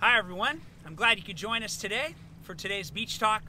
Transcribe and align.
Hi, 0.00 0.18
everyone. 0.18 0.60
I'm 0.84 0.94
glad 0.94 1.16
you 1.16 1.24
could 1.24 1.36
join 1.36 1.62
us 1.62 1.78
today 1.78 2.14
for 2.42 2.54
today's 2.54 2.90
Beach 2.90 3.18
Talk. 3.18 3.42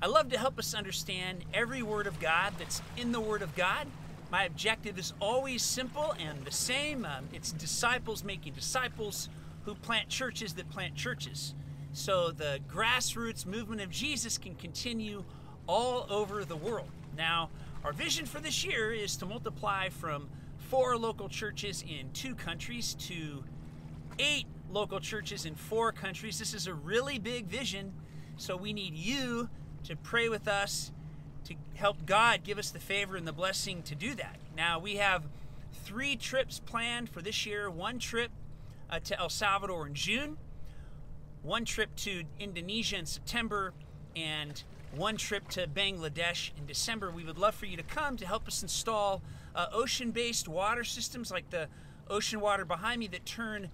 I 0.00 0.06
love 0.06 0.28
to 0.28 0.38
help 0.38 0.56
us 0.60 0.74
understand 0.74 1.44
every 1.52 1.82
word 1.82 2.06
of 2.06 2.20
God 2.20 2.52
that's 2.56 2.80
in 2.96 3.10
the 3.10 3.18
Word 3.18 3.42
of 3.42 3.56
God. 3.56 3.88
My 4.30 4.44
objective 4.44 4.96
is 4.96 5.12
always 5.18 5.60
simple 5.60 6.14
and 6.20 6.44
the 6.44 6.52
same 6.52 7.04
um, 7.04 7.28
it's 7.32 7.50
disciples 7.50 8.22
making 8.22 8.52
disciples 8.52 9.28
who 9.64 9.74
plant 9.74 10.08
churches 10.08 10.52
that 10.54 10.70
plant 10.70 10.94
churches. 10.94 11.52
So 11.92 12.30
the 12.30 12.60
grassroots 12.72 13.44
movement 13.44 13.80
of 13.80 13.90
Jesus 13.90 14.38
can 14.38 14.54
continue 14.54 15.24
all 15.66 16.06
over 16.08 16.44
the 16.44 16.56
world. 16.56 16.90
Now, 17.16 17.50
our 17.84 17.92
vision 17.92 18.24
for 18.24 18.38
this 18.38 18.64
year 18.64 18.92
is 18.92 19.16
to 19.16 19.26
multiply 19.26 19.88
from 19.88 20.28
four 20.58 20.96
local 20.96 21.28
churches 21.28 21.82
in 21.82 22.12
two 22.12 22.36
countries 22.36 22.94
to 23.00 23.42
eight 24.20 24.46
local 24.72 25.00
churches 25.00 25.44
in 25.44 25.54
four 25.54 25.92
countries. 25.92 26.38
This 26.38 26.54
is 26.54 26.66
a 26.66 26.74
really 26.74 27.18
big 27.18 27.46
vision, 27.46 27.92
so 28.36 28.56
we 28.56 28.72
need 28.72 28.94
you 28.94 29.48
to 29.84 29.96
pray 29.96 30.28
with 30.28 30.48
us 30.48 30.92
to 31.44 31.54
help 31.74 32.06
God 32.06 32.42
give 32.44 32.58
us 32.58 32.70
the 32.70 32.78
favor 32.78 33.16
and 33.16 33.26
the 33.26 33.32
blessing 33.32 33.82
to 33.82 33.94
do 33.94 34.14
that. 34.14 34.36
Now, 34.56 34.78
we 34.78 34.96
have 34.96 35.24
three 35.84 36.16
trips 36.16 36.60
planned 36.60 37.10
for 37.10 37.20
this 37.20 37.44
year 37.44 37.70
one 37.70 37.98
trip 37.98 38.30
uh, 38.88 39.00
to 39.00 39.18
El 39.18 39.28
Salvador 39.28 39.86
in 39.86 39.94
June, 39.94 40.38
one 41.42 41.64
trip 41.64 41.94
to 41.96 42.22
Indonesia 42.38 42.96
in 42.96 43.06
September, 43.06 43.72
and 44.16 44.62
one 44.94 45.16
trip 45.16 45.48
to 45.48 45.66
Bangladesh 45.66 46.50
in 46.56 46.66
December. 46.66 47.10
We 47.10 47.24
would 47.24 47.38
love 47.38 47.54
for 47.54 47.66
you 47.66 47.76
to 47.76 47.82
come 47.82 48.16
to 48.18 48.26
help 48.26 48.46
us 48.46 48.62
install 48.62 49.22
uh, 49.54 49.66
ocean 49.72 50.10
based 50.10 50.48
water 50.48 50.84
systems 50.84 51.30
like 51.30 51.50
the 51.50 51.68
ocean 52.08 52.40
water 52.40 52.64
behind 52.64 53.00
me 53.00 53.06
that 53.08 53.24
turn 53.24 53.70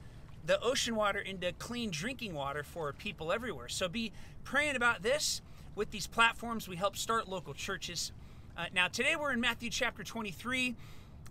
the 0.49 0.59
ocean 0.63 0.97
water 0.97 1.19
into 1.19 1.53
clean 1.53 1.91
drinking 1.91 2.33
water 2.33 2.63
for 2.63 2.91
people 2.95 3.31
everywhere. 3.31 3.69
So 3.69 3.87
be 3.87 4.13
praying 4.45 4.77
about 4.77 5.03
this. 5.03 5.43
With 5.75 5.91
these 5.91 6.07
platforms, 6.07 6.67
we 6.67 6.77
help 6.77 6.97
start 6.97 7.29
local 7.29 7.53
churches. 7.53 8.13
Uh, 8.57 8.65
now, 8.75 8.89
today 8.89 9.15
we're 9.15 9.33
in 9.33 9.41
Matthew 9.41 9.69
chapter 9.69 10.03
23. 10.03 10.75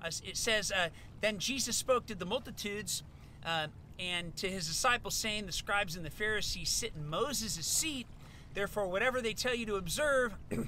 Uh, 0.03 0.11
it 0.23 0.37
says, 0.37 0.71
uh, 0.71 0.89
Then 1.19 1.39
Jesus 1.39 1.75
spoke 1.75 2.05
to 2.05 2.15
the 2.15 2.27
multitudes 2.27 3.01
uh, 3.43 3.67
and 3.97 4.35
to 4.35 4.47
his 4.47 4.67
disciples, 4.67 5.15
saying, 5.15 5.47
The 5.47 5.51
scribes 5.51 5.95
and 5.95 6.05
the 6.05 6.11
Pharisees 6.11 6.69
sit 6.69 6.93
in 6.95 7.09
Moses' 7.09 7.65
seat. 7.65 8.05
Therefore, 8.53 8.87
whatever 8.87 9.19
they 9.19 9.33
tell 9.33 9.55
you 9.55 9.65
to 9.65 9.75
observe, 9.77 10.35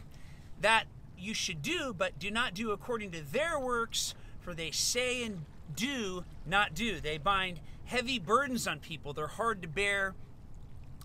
that 0.62 0.86
you 1.16 1.36
should 1.36 1.62
do, 1.62 1.94
but 1.96 2.18
do 2.18 2.32
not 2.32 2.56
do 2.56 2.72
according 2.72 3.12
to 3.12 3.22
their 3.32 3.60
works, 3.60 4.16
for 4.42 4.56
they 4.56 4.72
say 4.72 5.24
and 5.24 5.46
do 5.76 6.24
not 6.48 6.74
do. 6.74 7.00
They 7.00 7.20
bind 7.20 7.60
heavy 7.90 8.20
burdens 8.20 8.68
on 8.68 8.80
people, 8.80 9.14
they're 9.14 9.28
hard 9.28 9.62
to 9.64 9.68
bear, 9.68 10.14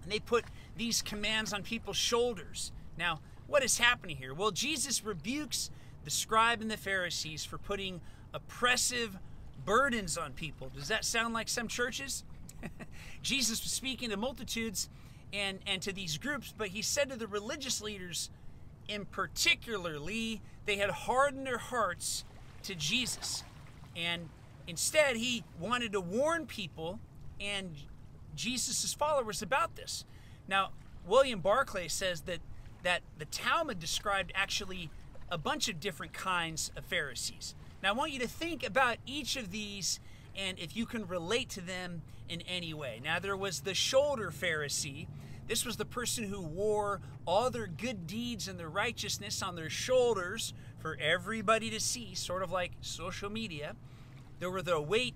and 0.02 0.12
they 0.12 0.18
put 0.18 0.44
these 0.77 1.00
commands 1.00 1.52
on 1.52 1.62
people's 1.62 1.96
shoulders. 1.96 2.72
Now, 2.98 3.20
what 3.46 3.64
is 3.64 3.78
happening 3.78 4.16
here? 4.16 4.34
Well, 4.34 4.50
Jesus 4.50 5.02
rebukes 5.02 5.70
the 6.05 6.10
scribe 6.10 6.60
and 6.60 6.70
the 6.70 6.77
Pharisees 6.77 7.44
for 7.44 7.56
putting 7.56 8.02
oppressive 8.34 9.16
burdens 9.64 10.18
on 10.18 10.32
people. 10.32 10.70
Does 10.74 10.88
that 10.88 11.06
sound 11.06 11.32
like 11.32 11.48
some 11.48 11.68
churches? 11.68 12.22
Jesus 13.22 13.62
was 13.62 13.72
speaking 13.72 14.10
to 14.10 14.18
multitudes 14.18 14.90
and, 15.32 15.60
and 15.66 15.80
to 15.80 15.92
these 15.92 16.18
groups, 16.18 16.52
but 16.56 16.68
he 16.68 16.82
said 16.82 17.08
to 17.08 17.16
the 17.16 17.27
religious 17.27 17.80
leaders 17.80 18.28
in 18.88 19.06
particularly, 19.06 20.42
they 20.66 20.77
had 20.77 20.90
hardened 20.90 21.46
their 21.46 21.58
hearts 21.58 22.24
to 22.64 22.74
Jesus. 22.74 23.42
And 23.96 24.28
Instead, 24.66 25.16
he 25.16 25.44
wanted 25.58 25.92
to 25.92 26.00
warn 26.00 26.46
people 26.46 26.98
and 27.40 27.76
Jesus' 28.34 28.94
followers 28.94 29.42
about 29.42 29.76
this. 29.76 30.04
Now, 30.48 30.70
William 31.06 31.40
Barclay 31.40 31.88
says 31.88 32.22
that, 32.22 32.40
that 32.82 33.02
the 33.18 33.26
Talmud 33.26 33.78
described 33.78 34.32
actually 34.34 34.90
a 35.30 35.38
bunch 35.38 35.68
of 35.68 35.80
different 35.80 36.12
kinds 36.12 36.70
of 36.77 36.84
Pharisees. 36.84 37.55
Now, 37.83 37.90
I 37.90 37.92
want 37.92 38.12
you 38.12 38.18
to 38.20 38.28
think 38.28 38.66
about 38.66 38.96
each 39.06 39.36
of 39.36 39.50
these 39.50 40.00
and 40.36 40.58
if 40.58 40.77
you 40.77 40.86
can 40.86 41.06
relate 41.06 41.48
to 41.50 41.60
them 41.60 42.02
in 42.28 42.40
any 42.42 42.74
way. 42.74 43.00
Now, 43.02 43.18
there 43.18 43.36
was 43.36 43.60
the 43.60 43.74
shoulder 43.74 44.30
Pharisee. 44.30 45.06
This 45.46 45.64
was 45.66 45.77
the 45.77 45.84
person 45.84 46.24
who 46.24 46.40
wore 46.40 47.00
all 47.27 47.50
their 47.50 47.66
good 47.66 48.06
deeds 48.06 48.48
and 48.48 48.58
their 48.58 48.68
righteousness 48.68 49.42
on 49.42 49.55
their 49.56 49.70
shoulders 49.70 50.55
for 50.78 50.96
everybody 51.00 51.70
to 51.70 51.80
see, 51.80 52.14
sort 52.14 52.42
of 52.42 52.50
like 52.50 52.72
social 52.80 53.30
media. 53.30 53.77
There 54.44 54.50
were 54.50 54.60
the 54.60 54.78
weight 54.78 55.14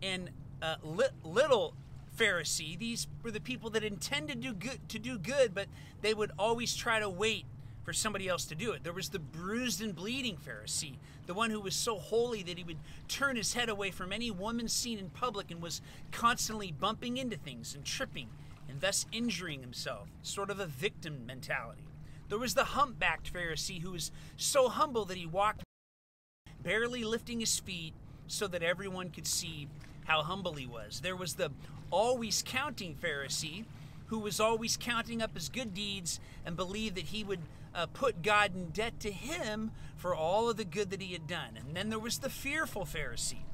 and 0.00 0.30
uh, 0.62 0.76
li- 0.84 1.08
little 1.24 1.74
Pharisee. 2.16 2.78
These 2.78 3.08
were 3.24 3.32
the 3.32 3.40
people 3.40 3.70
that 3.70 3.82
intended 3.82 4.40
to 4.40 4.52
do 4.52 4.54
good, 4.54 4.88
to 4.90 5.00
do 5.00 5.18
good, 5.18 5.52
but 5.52 5.66
they 6.00 6.14
would 6.14 6.30
always 6.38 6.76
try 6.76 7.00
to 7.00 7.10
wait 7.10 7.44
for 7.82 7.92
somebody 7.92 8.28
else 8.28 8.44
to 8.44 8.54
do 8.54 8.70
it. 8.70 8.84
There 8.84 8.92
was 8.92 9.08
the 9.08 9.18
bruised 9.18 9.82
and 9.82 9.96
bleeding 9.96 10.36
Pharisee, 10.36 10.94
the 11.26 11.34
one 11.34 11.50
who 11.50 11.58
was 11.58 11.74
so 11.74 11.98
holy 11.98 12.44
that 12.44 12.56
he 12.56 12.62
would 12.62 12.76
turn 13.08 13.34
his 13.34 13.54
head 13.54 13.68
away 13.68 13.90
from 13.90 14.12
any 14.12 14.30
woman 14.30 14.68
seen 14.68 15.00
in 15.00 15.10
public 15.10 15.50
and 15.50 15.60
was 15.60 15.80
constantly 16.12 16.70
bumping 16.70 17.16
into 17.16 17.36
things 17.36 17.74
and 17.74 17.84
tripping 17.84 18.28
and 18.68 18.80
thus 18.80 19.06
injuring 19.10 19.60
himself, 19.60 20.08
sort 20.22 20.50
of 20.50 20.60
a 20.60 20.66
victim 20.66 21.26
mentality. 21.26 21.88
There 22.28 22.38
was 22.38 22.54
the 22.54 22.62
humpbacked 22.62 23.32
Pharisee 23.32 23.82
who 23.82 23.90
was 23.90 24.12
so 24.36 24.68
humble 24.68 25.04
that 25.06 25.16
he 25.16 25.26
walked 25.26 25.64
barely 26.62 27.02
lifting 27.02 27.40
his 27.40 27.58
feet 27.58 27.92
so 28.28 28.46
that 28.46 28.62
everyone 28.62 29.10
could 29.10 29.26
see 29.26 29.68
how 30.04 30.22
humble 30.22 30.54
he 30.54 30.66
was. 30.66 31.00
There 31.00 31.16
was 31.16 31.34
the 31.34 31.50
always 31.90 32.42
counting 32.46 32.94
Pharisee 32.94 33.64
who 34.06 34.18
was 34.18 34.40
always 34.40 34.76
counting 34.76 35.20
up 35.20 35.34
his 35.34 35.48
good 35.48 35.74
deeds 35.74 36.18
and 36.44 36.56
believed 36.56 36.96
that 36.96 37.06
he 37.06 37.22
would 37.24 37.40
uh, 37.74 37.86
put 37.86 38.22
God 38.22 38.54
in 38.54 38.70
debt 38.70 38.98
to 39.00 39.10
him 39.10 39.70
for 39.96 40.14
all 40.14 40.48
of 40.48 40.56
the 40.56 40.64
good 40.64 40.90
that 40.90 41.02
he 41.02 41.12
had 41.12 41.26
done. 41.26 41.58
And 41.58 41.76
then 41.76 41.90
there 41.90 41.98
was 41.98 42.18
the 42.18 42.30
fearful 42.30 42.84
Pharisee 42.84 43.44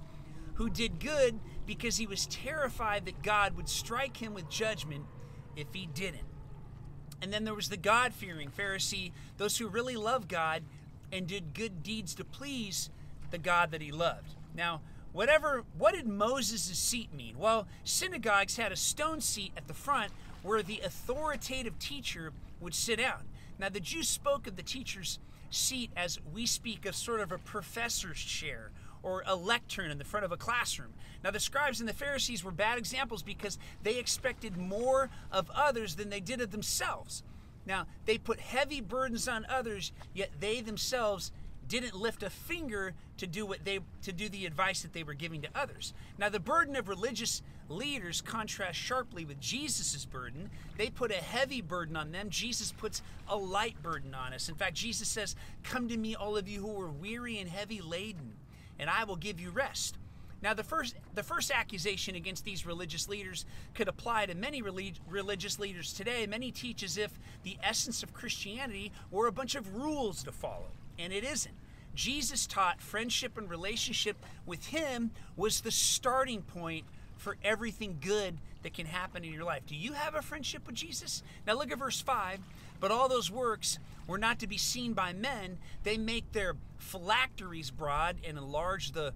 who 0.54 0.70
did 0.70 1.00
good 1.00 1.40
because 1.66 1.96
he 1.96 2.06
was 2.06 2.26
terrified 2.26 3.06
that 3.06 3.22
God 3.22 3.56
would 3.56 3.68
strike 3.68 4.18
him 4.18 4.34
with 4.34 4.48
judgment 4.48 5.04
if 5.56 5.66
he 5.72 5.86
didn't. 5.86 6.22
And 7.20 7.32
then 7.32 7.44
there 7.44 7.54
was 7.54 7.68
the 7.68 7.76
God 7.76 8.14
fearing 8.14 8.50
Pharisee, 8.50 9.12
those 9.38 9.58
who 9.58 9.66
really 9.66 9.96
loved 9.96 10.28
God 10.28 10.62
and 11.10 11.26
did 11.26 11.54
good 11.54 11.82
deeds 11.82 12.14
to 12.16 12.24
please 12.24 12.90
the 13.30 13.38
God 13.38 13.70
that 13.72 13.80
he 13.80 13.90
loved. 13.90 14.34
Now, 14.54 14.80
whatever 15.12 15.64
what 15.76 15.94
did 15.94 16.06
Moses' 16.06 16.78
seat 16.78 17.12
mean? 17.12 17.38
Well, 17.38 17.66
synagogues 17.84 18.56
had 18.56 18.72
a 18.72 18.76
stone 18.76 19.20
seat 19.20 19.52
at 19.56 19.66
the 19.66 19.74
front 19.74 20.12
where 20.42 20.62
the 20.62 20.80
authoritative 20.80 21.78
teacher 21.78 22.32
would 22.60 22.74
sit 22.74 22.98
down. 22.98 23.24
Now, 23.58 23.68
the 23.68 23.80
Jews 23.80 24.08
spoke 24.08 24.46
of 24.46 24.56
the 24.56 24.62
teacher's 24.62 25.18
seat 25.50 25.90
as 25.96 26.18
we 26.32 26.46
speak 26.46 26.86
of 26.86 26.94
sort 26.94 27.20
of 27.20 27.32
a 27.32 27.38
professor's 27.38 28.18
chair 28.18 28.70
or 29.02 29.22
a 29.26 29.36
lectern 29.36 29.90
in 29.90 29.98
the 29.98 30.04
front 30.04 30.24
of 30.24 30.32
a 30.32 30.36
classroom. 30.36 30.94
Now, 31.22 31.30
the 31.30 31.40
scribes 31.40 31.80
and 31.80 31.88
the 31.88 31.94
Pharisees 31.94 32.42
were 32.42 32.50
bad 32.50 32.78
examples 32.78 33.22
because 33.22 33.58
they 33.82 33.98
expected 33.98 34.56
more 34.56 35.10
of 35.30 35.50
others 35.54 35.96
than 35.96 36.10
they 36.10 36.20
did 36.20 36.40
of 36.40 36.50
themselves. 36.50 37.22
Now, 37.66 37.86
they 38.06 38.18
put 38.18 38.40
heavy 38.40 38.80
burdens 38.80 39.28
on 39.28 39.46
others, 39.48 39.92
yet 40.12 40.30
they 40.40 40.60
themselves 40.60 41.32
didn't 41.68 41.94
lift 41.94 42.22
a 42.22 42.30
finger 42.30 42.94
to 43.16 43.26
do 43.26 43.46
what 43.46 43.64
they 43.64 43.80
to 44.02 44.12
do 44.12 44.28
the 44.28 44.46
advice 44.46 44.82
that 44.82 44.92
they 44.92 45.02
were 45.02 45.14
giving 45.14 45.42
to 45.42 45.48
others. 45.54 45.94
Now 46.18 46.28
the 46.28 46.40
burden 46.40 46.76
of 46.76 46.88
religious 46.88 47.42
leaders 47.68 48.20
contrasts 48.20 48.76
sharply 48.76 49.24
with 49.24 49.40
Jesus' 49.40 50.04
burden. 50.04 50.50
They 50.76 50.90
put 50.90 51.10
a 51.10 51.14
heavy 51.14 51.62
burden 51.62 51.96
on 51.96 52.12
them. 52.12 52.28
Jesus 52.30 52.72
puts 52.72 53.02
a 53.28 53.36
light 53.36 53.82
burden 53.82 54.14
on 54.14 54.32
us. 54.32 54.48
In 54.48 54.54
fact, 54.54 54.74
Jesus 54.74 55.08
says, 55.08 55.34
"Come 55.62 55.88
to 55.88 55.96
me 55.96 56.14
all 56.14 56.36
of 56.36 56.48
you 56.48 56.60
who 56.60 56.80
are 56.80 56.90
weary 56.90 57.38
and 57.38 57.48
heavy 57.48 57.80
laden, 57.80 58.34
and 58.78 58.90
I 58.90 59.04
will 59.04 59.16
give 59.16 59.40
you 59.40 59.50
rest." 59.50 59.96
Now, 60.42 60.52
the 60.52 60.62
first, 60.62 60.94
the 61.14 61.22
first 61.22 61.50
accusation 61.50 62.14
against 62.16 62.44
these 62.44 62.66
religious 62.66 63.08
leaders 63.08 63.46
could 63.72 63.88
apply 63.88 64.26
to 64.26 64.34
many 64.34 64.60
relig- 64.60 64.98
religious 65.08 65.58
leaders 65.58 65.94
today. 65.94 66.26
Many 66.26 66.52
teach 66.52 66.82
as 66.82 66.98
if 66.98 67.18
the 67.44 67.56
essence 67.62 68.02
of 68.02 68.12
Christianity 68.12 68.92
were 69.10 69.26
a 69.26 69.32
bunch 69.32 69.54
of 69.54 69.74
rules 69.74 70.22
to 70.24 70.32
follow 70.32 70.70
and 70.98 71.12
it 71.12 71.24
isn't. 71.24 71.54
Jesus 71.94 72.46
taught 72.46 72.80
friendship 72.80 73.38
and 73.38 73.48
relationship 73.48 74.16
with 74.46 74.66
Him 74.66 75.10
was 75.36 75.60
the 75.60 75.70
starting 75.70 76.42
point 76.42 76.84
for 77.16 77.36
everything 77.44 77.98
good 78.00 78.38
that 78.62 78.74
can 78.74 78.86
happen 78.86 79.24
in 79.24 79.32
your 79.32 79.44
life. 79.44 79.62
Do 79.66 79.76
you 79.76 79.92
have 79.92 80.14
a 80.14 80.22
friendship 80.22 80.66
with 80.66 80.74
Jesus? 80.74 81.22
Now 81.46 81.54
look 81.54 81.70
at 81.70 81.78
verse 81.78 82.00
5. 82.00 82.40
But 82.80 82.90
all 82.90 83.08
those 83.08 83.30
works 83.30 83.78
were 84.06 84.18
not 84.18 84.38
to 84.40 84.46
be 84.46 84.58
seen 84.58 84.92
by 84.92 85.12
men. 85.12 85.58
They 85.84 85.96
make 85.96 86.32
their 86.32 86.56
phylacteries 86.78 87.70
broad 87.70 88.16
and 88.26 88.36
enlarge 88.36 88.92
the, 88.92 89.12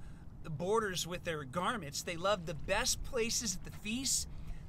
borders 0.49 1.07
with 1.07 1.25
their 1.25 1.45
garments. 1.45 2.01
They 2.01 2.17
love 2.17 2.47
the 2.47 2.55
best 2.55 3.03
places 3.05 3.57
at 3.57 3.71
the 3.71 3.79
feasts, 3.81 4.27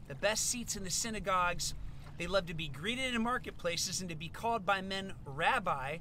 the 0.09 0.15
best 0.15 0.49
seats 0.49 0.75
in 0.75 0.83
the 0.83 0.89
synagogues. 0.89 1.73
They 2.17 2.27
love 2.27 2.47
to 2.47 2.53
be 2.53 2.67
greeted 2.67 3.15
in 3.15 3.23
marketplaces 3.23 4.01
and 4.01 4.09
to 4.09 4.15
be 4.17 4.27
called 4.27 4.65
by 4.65 4.81
men 4.81 5.13
rabbi. 5.23 5.99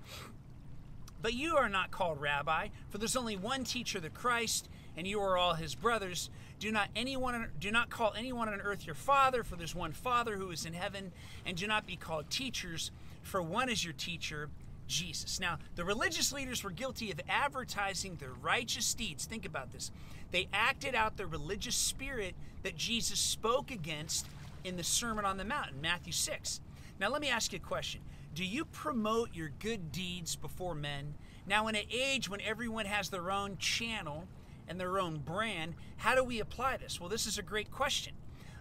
But 1.21 1.35
you 1.35 1.57
are 1.57 1.69
not 1.69 1.91
called 1.91 2.21
rabbi, 2.21 2.69
for 2.89 2.99
there's 2.99 3.17
only 3.17 3.37
one 3.37 3.65
teacher, 3.65 4.01
the 4.01 4.11
Christ, 4.11 4.69
and 4.97 5.07
you 5.07 5.21
are 5.21 5.37
all 5.37 5.55
his 5.55 5.75
brothers. 5.75 6.31
Do 6.61 6.73
not 6.73 6.89
anyone 6.97 7.49
do 7.61 7.71
not 7.71 7.91
call 7.91 8.15
anyone 8.17 8.49
on 8.49 8.61
earth 8.61 8.87
your 8.87 8.95
father, 8.95 9.43
for 9.43 9.57
there's 9.57 9.75
one 9.75 9.93
Father 9.93 10.37
who 10.37 10.51
is 10.51 10.65
in 10.65 10.73
heaven, 10.73 11.13
and 11.47 11.57
do 11.57 11.67
not 11.67 11.87
be 11.87 11.97
called 11.97 12.31
teachers, 12.31 12.91
for 13.23 13.41
one 13.41 13.69
is 13.69 13.85
your 13.85 13.93
teacher, 13.93 14.49
Jesus. 14.89 15.39
Now, 15.39 15.59
the 15.77 15.85
religious 15.85 16.33
leaders 16.33 16.65
were 16.65 16.71
guilty 16.71 17.11
of 17.13 17.21
advertising 17.29 18.17
their 18.17 18.33
righteous 18.43 18.93
deeds. 18.95 19.25
Think 19.25 19.45
about 19.45 19.73
this. 19.73 19.91
They 20.31 20.49
acted 20.53 20.95
out 20.95 21.17
the 21.17 21.27
religious 21.27 21.77
spirit 21.77 22.35
that 22.63 22.77
Jesus 22.77 23.19
spoke 23.19 23.71
against 23.71 24.27
in 24.65 24.77
the 24.77 24.85
Sermon 24.85 25.25
on 25.25 25.37
the 25.37 25.45
Mount 25.45 25.71
in 25.71 25.81
Matthew 25.81 26.13
6. 26.13 26.61
Now, 27.01 27.11
let 27.11 27.21
me 27.21 27.29
ask 27.29 27.53
you 27.53 27.61
a 27.63 27.67
question. 27.67 28.01
Do 28.39 28.45
you 28.45 28.67
promote 28.67 29.35
your 29.35 29.49
good 29.49 29.91
deeds 29.91 30.37
before 30.37 30.77
men? 30.77 31.15
Now, 31.45 31.67
in 31.67 31.75
an 31.75 31.83
age 31.91 32.31
when 32.31 32.41
everyone 32.41 32.87
has 32.87 33.09
their 33.09 33.33
own 33.33 33.57
channel 33.59 34.29
and 34.69 34.79
their 34.79 35.01
own 35.01 35.17
brand, 35.19 35.75
how 35.97 36.15
do 36.15 36.23
we 36.23 36.39
apply 36.39 36.77
this? 36.77 37.01
Well, 37.01 37.09
this 37.09 37.27
is 37.27 37.39
a 37.39 37.43
great 37.43 37.73
question. 37.73 38.13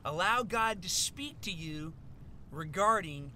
Allow 0.04 0.42
God 0.42 0.82
to 0.82 0.90
speak 0.90 1.42
to 1.42 1.52
you 1.52 1.94
regarding 2.50 3.34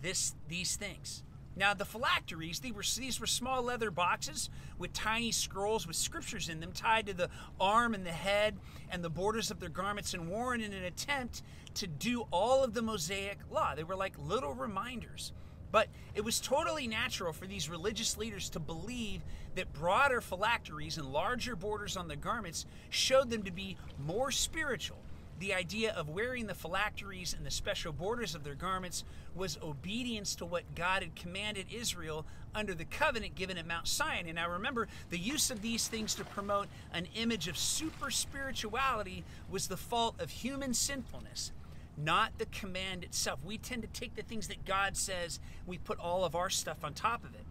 this 0.00 0.36
these 0.46 0.76
things. 0.76 1.24
Now, 1.56 1.74
the 1.74 1.84
phylacteries, 1.84 2.60
these 2.60 2.72
were, 2.72 2.84
these 2.96 3.18
were 3.18 3.26
small 3.26 3.60
leather 3.60 3.90
boxes 3.90 4.48
with 4.78 4.92
tiny 4.92 5.32
scrolls 5.32 5.88
with 5.88 5.96
scriptures 5.96 6.48
in 6.48 6.60
them 6.60 6.70
tied 6.70 7.06
to 7.06 7.14
the 7.14 7.30
arm 7.60 7.94
and 7.94 8.06
the 8.06 8.12
head 8.12 8.58
and 8.92 9.02
the 9.02 9.10
borders 9.10 9.50
of 9.50 9.58
their 9.58 9.68
garments 9.68 10.14
and 10.14 10.28
worn 10.28 10.60
in 10.60 10.72
an 10.72 10.84
attempt 10.84 11.42
to 11.74 11.88
do 11.88 12.28
all 12.30 12.62
of 12.62 12.74
the 12.74 12.82
Mosaic 12.82 13.38
law. 13.50 13.74
They 13.74 13.82
were 13.82 13.96
like 13.96 14.14
little 14.16 14.54
reminders. 14.54 15.32
But 15.72 15.88
it 16.14 16.24
was 16.24 16.40
totally 16.40 16.86
natural 16.86 17.32
for 17.32 17.46
these 17.46 17.70
religious 17.70 18.16
leaders 18.16 18.48
to 18.50 18.58
believe 18.58 19.22
that 19.54 19.72
broader 19.72 20.20
phylacteries 20.20 20.98
and 20.98 21.12
larger 21.12 21.56
borders 21.56 21.96
on 21.96 22.08
the 22.08 22.16
garments 22.16 22.66
showed 22.88 23.30
them 23.30 23.44
to 23.44 23.50
be 23.50 23.76
more 23.98 24.30
spiritual 24.30 24.98
the 25.40 25.54
idea 25.54 25.92
of 25.94 26.10
wearing 26.10 26.46
the 26.46 26.54
phylacteries 26.54 27.34
and 27.34 27.44
the 27.44 27.50
special 27.50 27.92
borders 27.92 28.34
of 28.34 28.44
their 28.44 28.54
garments 28.54 29.04
was 29.34 29.58
obedience 29.62 30.34
to 30.36 30.44
what 30.44 30.74
God 30.74 31.02
had 31.02 31.16
commanded 31.16 31.66
Israel 31.72 32.26
under 32.54 32.74
the 32.74 32.84
covenant 32.84 33.34
given 33.34 33.56
at 33.56 33.66
Mount 33.66 33.88
Sinai. 33.88 34.28
And 34.28 34.34
now 34.34 34.50
remember, 34.50 34.86
the 35.08 35.18
use 35.18 35.50
of 35.50 35.62
these 35.62 35.88
things 35.88 36.14
to 36.16 36.24
promote 36.24 36.68
an 36.92 37.06
image 37.14 37.48
of 37.48 37.56
super 37.56 38.10
spirituality 38.10 39.24
was 39.50 39.66
the 39.66 39.78
fault 39.78 40.20
of 40.20 40.28
human 40.28 40.74
sinfulness, 40.74 41.52
not 41.96 42.38
the 42.38 42.46
command 42.46 43.04
itself. 43.04 43.40
We 43.44 43.58
tend 43.58 43.82
to 43.82 43.88
take 43.88 44.16
the 44.16 44.22
things 44.22 44.48
that 44.48 44.64
God 44.64 44.96
says, 44.96 45.40
we 45.66 45.78
put 45.78 45.98
all 45.98 46.24
of 46.24 46.34
our 46.34 46.50
stuff 46.50 46.84
on 46.84 46.94
top 46.94 47.24
of 47.24 47.34
it. 47.34 47.44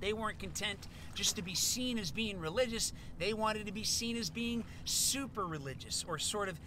They 0.00 0.12
weren't 0.12 0.38
content 0.38 0.86
just 1.14 1.36
to 1.36 1.42
be 1.42 1.54
seen 1.54 1.98
as 1.98 2.10
being 2.10 2.38
religious. 2.38 2.92
They 3.18 3.34
wanted 3.34 3.66
to 3.66 3.72
be 3.72 3.84
seen 3.84 4.16
as 4.16 4.30
being 4.30 4.64
super 4.84 5.46
religious 5.46 6.04
or 6.06 6.18
sort 6.18 6.48
of 6.48 6.60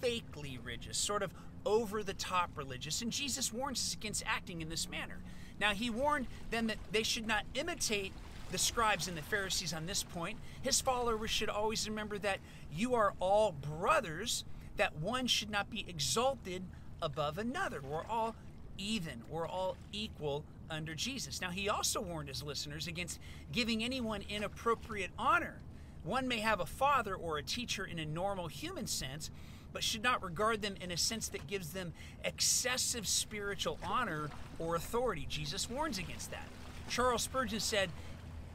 fakely 0.00 0.58
religious, 0.64 0.96
sort 0.96 1.22
of 1.22 1.32
over 1.64 2.02
the 2.02 2.14
top 2.14 2.50
religious. 2.56 3.02
And 3.02 3.10
Jesus 3.10 3.52
warns 3.52 3.78
us 3.78 3.94
against 3.94 4.22
acting 4.24 4.62
in 4.62 4.68
this 4.68 4.88
manner. 4.88 5.18
Now, 5.58 5.72
he 5.72 5.90
warned 5.90 6.26
them 6.50 6.68
that 6.68 6.76
they 6.92 7.02
should 7.02 7.26
not 7.26 7.44
imitate 7.54 8.12
the 8.52 8.58
scribes 8.58 9.08
and 9.08 9.16
the 9.16 9.22
Pharisees 9.22 9.72
on 9.72 9.86
this 9.86 10.04
point. 10.04 10.38
His 10.62 10.80
followers 10.80 11.30
should 11.30 11.48
always 11.48 11.88
remember 11.88 12.18
that 12.18 12.38
you 12.72 12.94
are 12.94 13.14
all 13.18 13.52
brothers, 13.52 14.44
that 14.76 14.96
one 14.98 15.26
should 15.26 15.50
not 15.50 15.70
be 15.70 15.84
exalted 15.88 16.62
above 17.00 17.38
another. 17.38 17.80
We're 17.80 18.04
all 18.06 18.34
even, 18.78 19.22
we're 19.28 19.48
all 19.48 19.76
equal 19.92 20.44
under 20.70 20.94
Jesus. 20.94 21.40
Now, 21.40 21.50
he 21.50 21.68
also 21.68 22.00
warned 22.00 22.28
his 22.28 22.42
listeners 22.42 22.86
against 22.86 23.18
giving 23.52 23.82
anyone 23.82 24.22
inappropriate 24.28 25.10
honor. 25.18 25.60
One 26.04 26.28
may 26.28 26.40
have 26.40 26.60
a 26.60 26.66
father 26.66 27.14
or 27.14 27.38
a 27.38 27.42
teacher 27.42 27.84
in 27.84 27.98
a 27.98 28.04
normal 28.04 28.48
human 28.48 28.86
sense, 28.86 29.30
but 29.72 29.82
should 29.82 30.02
not 30.02 30.22
regard 30.22 30.62
them 30.62 30.74
in 30.80 30.90
a 30.90 30.96
sense 30.96 31.28
that 31.28 31.46
gives 31.46 31.72
them 31.72 31.92
excessive 32.24 33.06
spiritual 33.06 33.78
honor 33.84 34.30
or 34.58 34.76
authority. 34.76 35.26
Jesus 35.28 35.68
warns 35.68 35.98
against 35.98 36.30
that. 36.30 36.46
Charles 36.88 37.22
Spurgeon 37.22 37.60
said, 37.60 37.90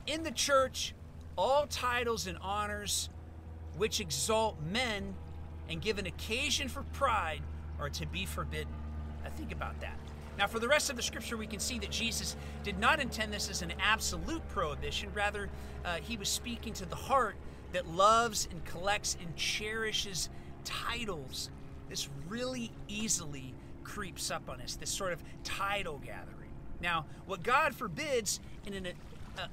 In 0.07 0.23
the 0.23 0.31
church, 0.31 0.93
all 1.37 1.67
titles 1.67 2.27
and 2.27 2.37
honors 2.41 3.09
which 3.77 3.99
exalt 3.99 4.57
men 4.71 5.13
and 5.69 5.81
give 5.81 5.97
an 5.97 6.05
occasion 6.05 6.67
for 6.67 6.83
pride 6.93 7.41
are 7.79 7.89
to 7.89 8.05
be 8.05 8.25
forbidden. 8.25 8.73
Now, 9.23 9.29
think 9.31 9.51
about 9.51 9.79
that. 9.81 9.97
Now, 10.37 10.47
for 10.47 10.59
the 10.59 10.67
rest 10.67 10.89
of 10.89 10.95
the 10.95 11.03
scripture, 11.03 11.37
we 11.37 11.47
can 11.47 11.59
see 11.59 11.77
that 11.79 11.91
Jesus 11.91 12.35
did 12.63 12.79
not 12.79 12.99
intend 12.99 13.33
this 13.33 13.49
as 13.49 13.61
an 13.61 13.73
absolute 13.81 14.47
prohibition. 14.49 15.09
Rather, 15.13 15.49
uh, 15.85 15.97
he 15.97 16.17
was 16.17 16.29
speaking 16.29 16.73
to 16.73 16.85
the 16.85 16.95
heart 16.95 17.35
that 17.73 17.87
loves 17.87 18.47
and 18.49 18.63
collects 18.65 19.17
and 19.21 19.35
cherishes 19.35 20.29
titles. 20.63 21.49
This 21.89 22.09
really 22.29 22.71
easily 22.87 23.53
creeps 23.83 24.31
up 24.31 24.49
on 24.49 24.61
us, 24.61 24.75
this 24.75 24.89
sort 24.89 25.13
of 25.13 25.21
title 25.43 25.99
gathering. 26.03 26.49
Now, 26.81 27.05
what 27.25 27.43
God 27.43 27.75
forbids 27.75 28.39
in, 28.65 28.73
an, 28.73 28.87
uh, 29.37 29.47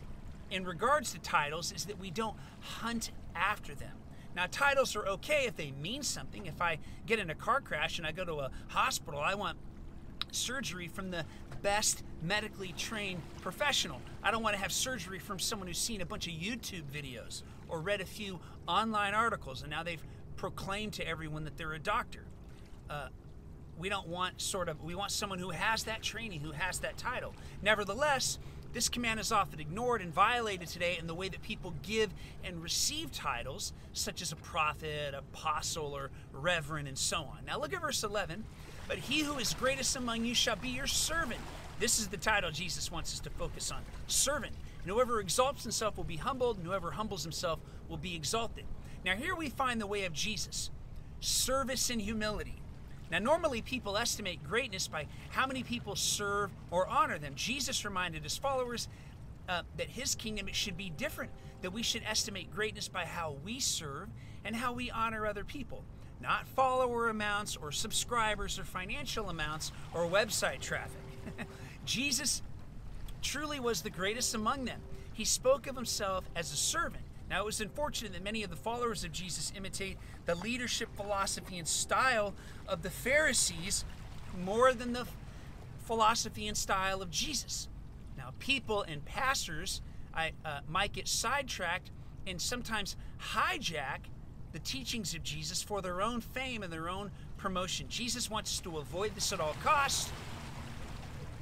in 0.50 0.64
regards 0.64 1.12
to 1.12 1.18
titles 1.18 1.72
is 1.72 1.86
that 1.86 1.98
we 1.98 2.10
don't 2.10 2.36
hunt 2.60 3.10
after 3.34 3.74
them. 3.74 3.92
Now, 4.36 4.46
titles 4.50 4.94
are 4.94 5.06
okay 5.06 5.46
if 5.46 5.56
they 5.56 5.72
mean 5.72 6.02
something. 6.02 6.46
If 6.46 6.60
I 6.60 6.78
get 7.06 7.18
in 7.18 7.30
a 7.30 7.34
car 7.34 7.60
crash 7.60 7.98
and 7.98 8.06
I 8.06 8.12
go 8.12 8.24
to 8.24 8.34
a 8.36 8.50
hospital, 8.68 9.20
I 9.20 9.34
want 9.34 9.58
surgery 10.30 10.88
from 10.88 11.10
the 11.10 11.24
best 11.62 12.02
medically 12.22 12.72
trained 12.76 13.20
professional. 13.40 14.00
I 14.22 14.30
don't 14.30 14.42
want 14.42 14.54
to 14.54 14.62
have 14.62 14.72
surgery 14.72 15.18
from 15.18 15.38
someone 15.38 15.68
who's 15.68 15.78
seen 15.78 16.00
a 16.00 16.06
bunch 16.06 16.26
of 16.26 16.34
YouTube 16.34 16.84
videos 16.92 17.42
or 17.68 17.80
read 17.80 18.00
a 18.00 18.04
few 18.04 18.38
online 18.66 19.14
articles 19.14 19.62
and 19.62 19.70
now 19.70 19.82
they've 19.82 20.02
proclaimed 20.36 20.92
to 20.94 21.06
everyone 21.06 21.44
that 21.44 21.56
they're 21.56 21.72
a 21.72 21.78
doctor. 21.78 22.24
Uh, 22.88 23.08
we 23.76 23.88
don't 23.88 24.08
want 24.08 24.40
sort 24.40 24.68
of, 24.68 24.82
we 24.82 24.94
want 24.94 25.10
someone 25.10 25.38
who 25.38 25.50
has 25.50 25.84
that 25.84 26.02
training, 26.02 26.40
who 26.40 26.52
has 26.52 26.80
that 26.80 26.96
title. 26.96 27.34
Nevertheless, 27.62 28.38
this 28.72 28.88
command 28.88 29.18
is 29.18 29.32
often 29.32 29.60
ignored 29.60 30.02
and 30.02 30.12
violated 30.12 30.68
today 30.68 30.98
in 30.98 31.06
the 31.06 31.14
way 31.14 31.28
that 31.28 31.42
people 31.42 31.74
give 31.82 32.10
and 32.44 32.62
receive 32.62 33.10
titles, 33.12 33.72
such 33.92 34.22
as 34.22 34.32
a 34.32 34.36
prophet, 34.36 35.14
apostle, 35.14 35.94
or 35.96 36.10
reverend, 36.32 36.86
and 36.86 36.98
so 36.98 37.18
on. 37.18 37.38
Now 37.46 37.58
look 37.58 37.72
at 37.72 37.80
verse 37.80 38.04
11. 38.04 38.44
But 38.88 38.98
he 38.98 39.20
who 39.20 39.38
is 39.38 39.52
greatest 39.52 39.96
among 39.96 40.24
you 40.24 40.34
shall 40.34 40.56
be 40.56 40.68
your 40.68 40.86
servant. 40.86 41.40
This 41.78 42.00
is 42.00 42.08
the 42.08 42.16
title 42.16 42.50
Jesus 42.50 42.90
wants 42.90 43.12
us 43.12 43.20
to 43.20 43.30
focus 43.30 43.70
on 43.70 43.82
servant. 44.06 44.54
And 44.82 44.90
whoever 44.90 45.20
exalts 45.20 45.62
himself 45.62 45.96
will 45.96 46.04
be 46.04 46.16
humbled, 46.16 46.56
and 46.56 46.66
whoever 46.66 46.92
humbles 46.92 47.22
himself 47.22 47.60
will 47.88 47.98
be 47.98 48.16
exalted. 48.16 48.64
Now, 49.04 49.14
here 49.14 49.34
we 49.34 49.50
find 49.50 49.80
the 49.80 49.86
way 49.86 50.04
of 50.04 50.12
Jesus 50.12 50.70
service 51.20 51.90
and 51.90 52.00
humility. 52.00 52.62
Now, 53.10 53.18
normally 53.18 53.62
people 53.62 53.96
estimate 53.96 54.42
greatness 54.44 54.86
by 54.88 55.06
how 55.30 55.46
many 55.46 55.62
people 55.62 55.96
serve 55.96 56.50
or 56.70 56.86
honor 56.86 57.18
them. 57.18 57.32
Jesus 57.34 57.84
reminded 57.84 58.22
his 58.22 58.36
followers 58.36 58.88
uh, 59.48 59.62
that 59.76 59.88
his 59.88 60.14
kingdom 60.14 60.48
should 60.52 60.76
be 60.76 60.90
different, 60.90 61.30
that 61.62 61.72
we 61.72 61.82
should 61.82 62.02
estimate 62.04 62.54
greatness 62.54 62.88
by 62.88 63.04
how 63.06 63.36
we 63.44 63.60
serve 63.60 64.08
and 64.44 64.54
how 64.54 64.72
we 64.72 64.90
honor 64.90 65.26
other 65.26 65.44
people 65.44 65.84
not 66.20 66.46
follower 66.48 67.08
amounts 67.08 67.56
or 67.56 67.72
subscribers 67.72 68.58
or 68.58 68.64
financial 68.64 69.28
amounts 69.30 69.72
or 69.94 70.02
website 70.06 70.60
traffic. 70.60 71.00
Jesus 71.84 72.42
truly 73.22 73.60
was 73.60 73.82
the 73.82 73.90
greatest 73.90 74.34
among 74.34 74.64
them. 74.64 74.80
He 75.12 75.24
spoke 75.24 75.66
of 75.66 75.76
himself 75.76 76.24
as 76.34 76.52
a 76.52 76.56
servant. 76.56 77.04
Now, 77.30 77.40
it 77.42 77.44
was 77.44 77.60
unfortunate 77.60 78.12
that 78.14 78.24
many 78.24 78.42
of 78.42 78.50
the 78.50 78.56
followers 78.56 79.04
of 79.04 79.12
Jesus 79.12 79.52
imitate 79.54 79.98
the 80.24 80.34
leadership 80.34 80.88
philosophy 80.96 81.58
and 81.58 81.68
style 81.68 82.34
of 82.66 82.82
the 82.82 82.90
Pharisees 82.90 83.84
more 84.44 84.72
than 84.72 84.92
the 84.92 85.06
philosophy 85.84 86.46
and 86.46 86.56
style 86.56 87.02
of 87.02 87.10
Jesus. 87.10 87.68
Now, 88.16 88.32
people 88.38 88.82
and 88.82 89.04
pastors 89.04 89.82
I, 90.14 90.32
uh, 90.44 90.60
might 90.68 90.92
get 90.92 91.06
sidetracked 91.06 91.90
and 92.26 92.40
sometimes 92.40 92.96
hijack 93.34 94.00
the 94.52 94.58
teachings 94.58 95.14
of 95.14 95.22
Jesus 95.22 95.62
for 95.62 95.82
their 95.82 96.00
own 96.00 96.20
fame 96.20 96.62
and 96.62 96.72
their 96.72 96.88
own 96.88 97.10
promotion. 97.36 97.86
Jesus 97.88 98.30
wants 98.30 98.52
us 98.52 98.60
to 98.60 98.78
avoid 98.78 99.14
this 99.14 99.32
at 99.32 99.40
all 99.40 99.54
costs. 99.62 100.10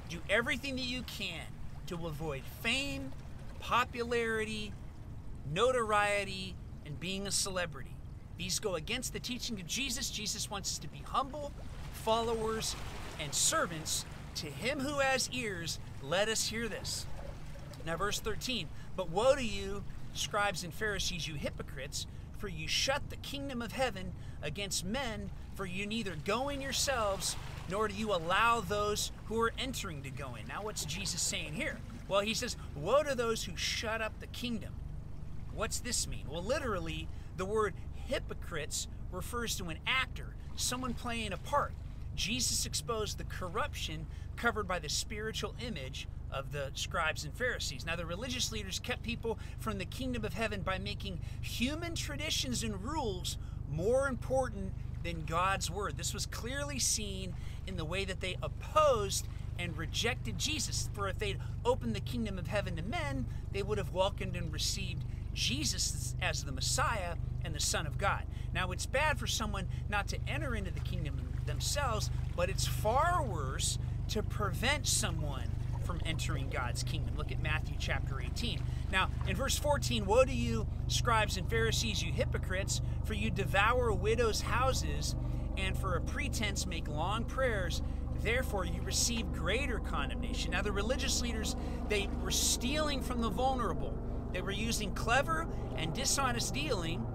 Do 0.08 0.18
everything 0.28 0.76
that 0.76 0.82
you 0.82 1.02
can 1.02 1.44
to 1.86 2.06
avoid 2.06 2.42
fame, 2.62 3.12
popularity, 3.60 4.72
notoriety, 5.52 6.54
and 6.84 6.98
being 7.00 7.26
a 7.26 7.30
celebrity. 7.30 7.94
These 8.38 8.58
go 8.58 8.74
against 8.74 9.12
the 9.12 9.20
teaching 9.20 9.58
of 9.60 9.66
Jesus. 9.66 10.10
Jesus 10.10 10.50
wants 10.50 10.72
us 10.72 10.78
to 10.78 10.88
be 10.88 11.02
humble 11.04 11.52
followers 11.92 12.76
and 13.20 13.34
servants. 13.34 14.04
To 14.36 14.46
him 14.46 14.80
who 14.80 14.98
has 15.00 15.30
ears, 15.32 15.78
let 16.02 16.28
us 16.28 16.48
hear 16.48 16.68
this. 16.68 17.06
Now, 17.86 17.96
verse 17.96 18.20
13 18.20 18.68
But 18.94 19.10
woe 19.10 19.34
to 19.34 19.42
you, 19.42 19.82
scribes 20.14 20.62
and 20.62 20.72
Pharisees, 20.72 21.26
you 21.26 21.34
hypocrites! 21.34 22.06
for 22.38 22.48
you 22.48 22.68
shut 22.68 23.02
the 23.10 23.16
kingdom 23.16 23.62
of 23.62 23.72
heaven 23.72 24.12
against 24.42 24.84
men, 24.84 25.30
for 25.54 25.66
you 25.66 25.86
neither 25.86 26.16
go 26.24 26.48
in 26.48 26.60
yourselves, 26.60 27.36
nor 27.70 27.88
do 27.88 27.94
you 27.94 28.14
allow 28.14 28.60
those 28.60 29.10
who 29.26 29.40
are 29.40 29.52
entering 29.58 30.02
to 30.02 30.10
go 30.10 30.34
in. 30.34 30.46
Now, 30.46 30.62
what's 30.62 30.84
Jesus 30.84 31.20
saying 31.20 31.54
here? 31.54 31.78
Well, 32.08 32.20
he 32.20 32.34
says, 32.34 32.56
Woe 32.74 33.02
to 33.02 33.14
those 33.14 33.44
who 33.44 33.56
shut 33.56 34.00
up 34.00 34.20
the 34.20 34.26
kingdom. 34.28 34.72
What's 35.56 35.80
this 35.80 36.06
mean? 36.06 36.26
Well, 36.28 36.42
literally, 36.42 37.08
the 37.36 37.46
word 37.46 37.74
hypocrites 37.94 38.88
refers 39.10 39.56
to 39.56 39.70
an 39.70 39.78
actor, 39.86 40.34
someone 40.54 40.92
playing 40.92 41.32
a 41.32 41.38
part. 41.38 41.72
Jesus 42.14 42.66
exposed 42.66 43.18
the 43.18 43.24
corruption 43.24 44.06
covered 44.36 44.68
by 44.68 44.78
the 44.78 44.88
spiritual 44.88 45.54
image 45.66 46.08
of 46.30 46.52
the 46.52 46.70
scribes 46.74 47.24
and 47.24 47.32
Pharisees. 47.32 47.86
Now, 47.86 47.96
the 47.96 48.04
religious 48.04 48.52
leaders 48.52 48.78
kept 48.78 49.02
people 49.02 49.38
from 49.58 49.78
the 49.78 49.84
kingdom 49.86 50.24
of 50.24 50.34
heaven 50.34 50.60
by 50.60 50.78
making 50.78 51.20
human 51.40 51.94
traditions 51.94 52.62
and 52.62 52.82
rules 52.82 53.38
more 53.70 54.08
important 54.08 54.72
than 55.02 55.24
God's 55.24 55.70
word. 55.70 55.96
This 55.96 56.12
was 56.12 56.26
clearly 56.26 56.78
seen 56.78 57.34
in 57.66 57.76
the 57.76 57.84
way 57.84 58.04
that 58.04 58.20
they 58.20 58.36
opposed 58.42 59.26
and 59.58 59.76
rejected 59.78 60.38
Jesus. 60.38 60.90
For 60.92 61.08
if 61.08 61.18
they'd 61.18 61.38
opened 61.64 61.96
the 61.96 62.00
kingdom 62.00 62.38
of 62.38 62.46
heaven 62.46 62.76
to 62.76 62.82
men, 62.82 63.26
they 63.52 63.62
would 63.62 63.78
have 63.78 63.92
welcomed 63.92 64.36
and 64.36 64.52
received 64.52 65.04
Jesus 65.36 66.16
as 66.22 66.42
the 66.42 66.50
Messiah 66.50 67.14
and 67.44 67.54
the 67.54 67.60
Son 67.60 67.86
of 67.86 67.98
God. 67.98 68.24
Now, 68.54 68.72
it's 68.72 68.86
bad 68.86 69.18
for 69.18 69.26
someone 69.26 69.68
not 69.88 70.08
to 70.08 70.18
enter 70.26 70.56
into 70.56 70.70
the 70.70 70.80
kingdom 70.80 71.28
themselves, 71.44 72.10
but 72.34 72.48
it's 72.48 72.66
far 72.66 73.22
worse 73.22 73.78
to 74.08 74.22
prevent 74.22 74.86
someone 74.86 75.50
from 75.84 76.00
entering 76.04 76.48
God's 76.48 76.82
kingdom. 76.82 77.16
Look 77.16 77.30
at 77.30 77.40
Matthew 77.40 77.76
chapter 77.78 78.20
18. 78.20 78.60
Now, 78.90 79.10
in 79.28 79.36
verse 79.36 79.56
14, 79.58 80.06
woe 80.06 80.24
to 80.24 80.32
you, 80.32 80.66
scribes 80.88 81.36
and 81.36 81.48
Pharisees, 81.48 82.02
you 82.02 82.12
hypocrites, 82.12 82.80
for 83.04 83.14
you 83.14 83.30
devour 83.30 83.92
widows' 83.92 84.40
houses 84.40 85.14
and 85.56 85.76
for 85.76 85.94
a 85.96 86.00
pretense 86.00 86.66
make 86.66 86.88
long 86.88 87.24
prayers. 87.24 87.82
Therefore, 88.22 88.64
you 88.64 88.80
receive 88.82 89.32
greater 89.32 89.78
condemnation. 89.80 90.52
Now, 90.52 90.62
the 90.62 90.72
religious 90.72 91.20
leaders, 91.20 91.54
they 91.88 92.08
were 92.22 92.30
stealing 92.30 93.02
from 93.02 93.20
the 93.20 93.28
vulnerable. 93.30 93.96
They 94.36 94.42
were 94.42 94.50
using 94.50 94.92
clever 94.92 95.46
and 95.78 95.94
dishonest 95.94 96.52
dealing. 96.52 97.06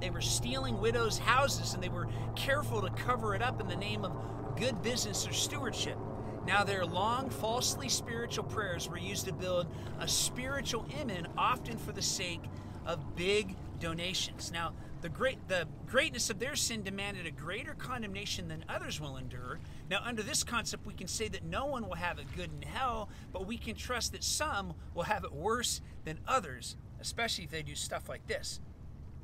They 0.00 0.08
were 0.08 0.20
stealing 0.20 0.80
widows' 0.80 1.18
houses 1.18 1.74
and 1.74 1.82
they 1.82 1.88
were 1.88 2.06
careful 2.36 2.80
to 2.80 2.90
cover 2.90 3.34
it 3.34 3.42
up 3.42 3.60
in 3.60 3.66
the 3.66 3.74
name 3.74 4.04
of 4.04 4.12
good 4.56 4.80
business 4.80 5.26
or 5.26 5.32
stewardship. 5.32 5.98
Now, 6.46 6.62
their 6.62 6.86
long, 6.86 7.28
falsely 7.28 7.88
spiritual 7.88 8.44
prayers 8.44 8.88
were 8.88 8.98
used 8.98 9.24
to 9.24 9.32
build 9.32 9.66
a 9.98 10.06
spiritual 10.06 10.86
image, 11.00 11.24
often 11.36 11.76
for 11.76 11.90
the 11.90 12.02
sake 12.02 12.44
of 12.86 13.16
big 13.16 13.56
donations. 13.80 14.52
Now, 14.52 14.74
the 15.00 15.08
great 15.08 15.46
the 15.48 15.66
greatness 15.86 16.30
of 16.30 16.38
their 16.38 16.56
sin 16.56 16.82
demanded 16.82 17.26
a 17.26 17.30
greater 17.30 17.74
condemnation 17.74 18.48
than 18.48 18.64
others 18.68 19.00
will 19.00 19.16
endure. 19.16 19.58
Now, 19.90 20.00
under 20.04 20.22
this 20.22 20.42
concept, 20.44 20.86
we 20.86 20.94
can 20.94 21.06
say 21.06 21.28
that 21.28 21.44
no 21.44 21.66
one 21.66 21.88
will 21.88 21.96
have 21.96 22.18
it 22.18 22.26
good 22.36 22.50
in 22.52 22.68
hell, 22.68 23.08
but 23.32 23.46
we 23.46 23.56
can 23.56 23.74
trust 23.74 24.12
that 24.12 24.24
some 24.24 24.74
will 24.94 25.04
have 25.04 25.24
it 25.24 25.32
worse 25.32 25.80
than 26.04 26.18
others, 26.26 26.76
especially 27.00 27.44
if 27.44 27.50
they 27.50 27.62
do 27.62 27.74
stuff 27.74 28.08
like 28.08 28.26
this. 28.26 28.60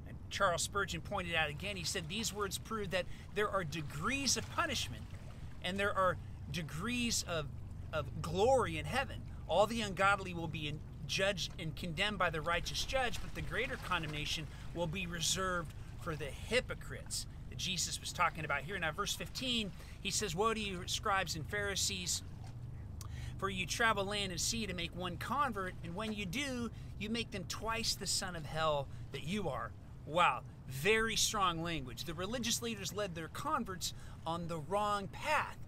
And 0.07 0.17
Charles 0.31 0.63
Spurgeon 0.63 1.01
pointed 1.01 1.35
out 1.35 1.51
again, 1.51 1.77
he 1.77 1.85
said 1.85 2.09
these 2.09 2.33
words 2.33 2.59
prove 2.59 2.91
that 2.91 3.07
there 3.35 3.49
are 3.49 3.65
degrees 3.65 4.37
of 4.37 4.51
punishment 4.53 5.03
and 5.63 5.79
there 5.79 5.97
are 5.97 6.17
degrees 6.53 7.25
of, 7.29 7.47
of 7.93 8.23
glory 8.23 8.79
in 8.79 8.85
heaven. 8.85 9.23
All 9.49 9.67
the 9.67 9.81
ungodly 9.81 10.33
will 10.35 10.49
be 10.49 10.69
in, 10.69 10.81
judged 11.07 11.53
and 11.59 11.75
condemned 11.77 12.19
by 12.19 12.31
the 12.31 12.41
righteous 12.41 12.85
judge, 12.85 13.21
but 13.21 13.35
the 13.35 13.43
greater 13.43 13.77
condemnation 13.77 14.47
will 14.75 14.87
be 14.87 15.07
reserved 15.07 15.73
for 16.01 16.17
the 16.17 16.25
hypocrites 16.25 17.27
that 17.51 17.59
Jesus 17.59 18.01
was 18.01 18.13
talking 18.13 18.45
about 18.45 18.63
here. 18.63 18.79
Now, 18.79 18.93
verse 18.93 19.15
15, 19.15 19.71
he 20.03 20.11
says, 20.11 20.35
Woe 20.35 20.55
to 20.55 20.61
you, 20.61 20.83
scribes 20.87 21.37
and 21.37 21.47
Pharisees, 21.47 22.23
for 23.39 23.49
you 23.49 23.67
travel 23.67 24.05
land 24.05 24.33
and 24.33 24.41
sea 24.41 24.67
to 24.67 24.75
make 24.75 24.97
one 24.97 25.17
convert, 25.17 25.75
and 25.83 25.95
when 25.95 26.13
you 26.13 26.27
do, 26.27 26.71
you 26.99 27.09
make 27.09 27.31
them 27.31 27.45
twice 27.49 27.95
the 27.95 28.07
son 28.07 28.37
of 28.37 28.47
hell 28.47 28.87
that 29.13 29.25
you 29.25 29.49
are. 29.49 29.71
Wow, 30.07 30.43
very 30.69 31.17
strong 31.17 31.63
language. 31.63 32.05
The 32.05 32.15
religious 32.15 32.63
leaders 32.63 32.93
led 32.93 33.15
their 33.15 33.29
converts 33.29 33.95
on 34.27 34.49
the 34.49 34.59
wrong 34.59 35.09
path 35.09 35.59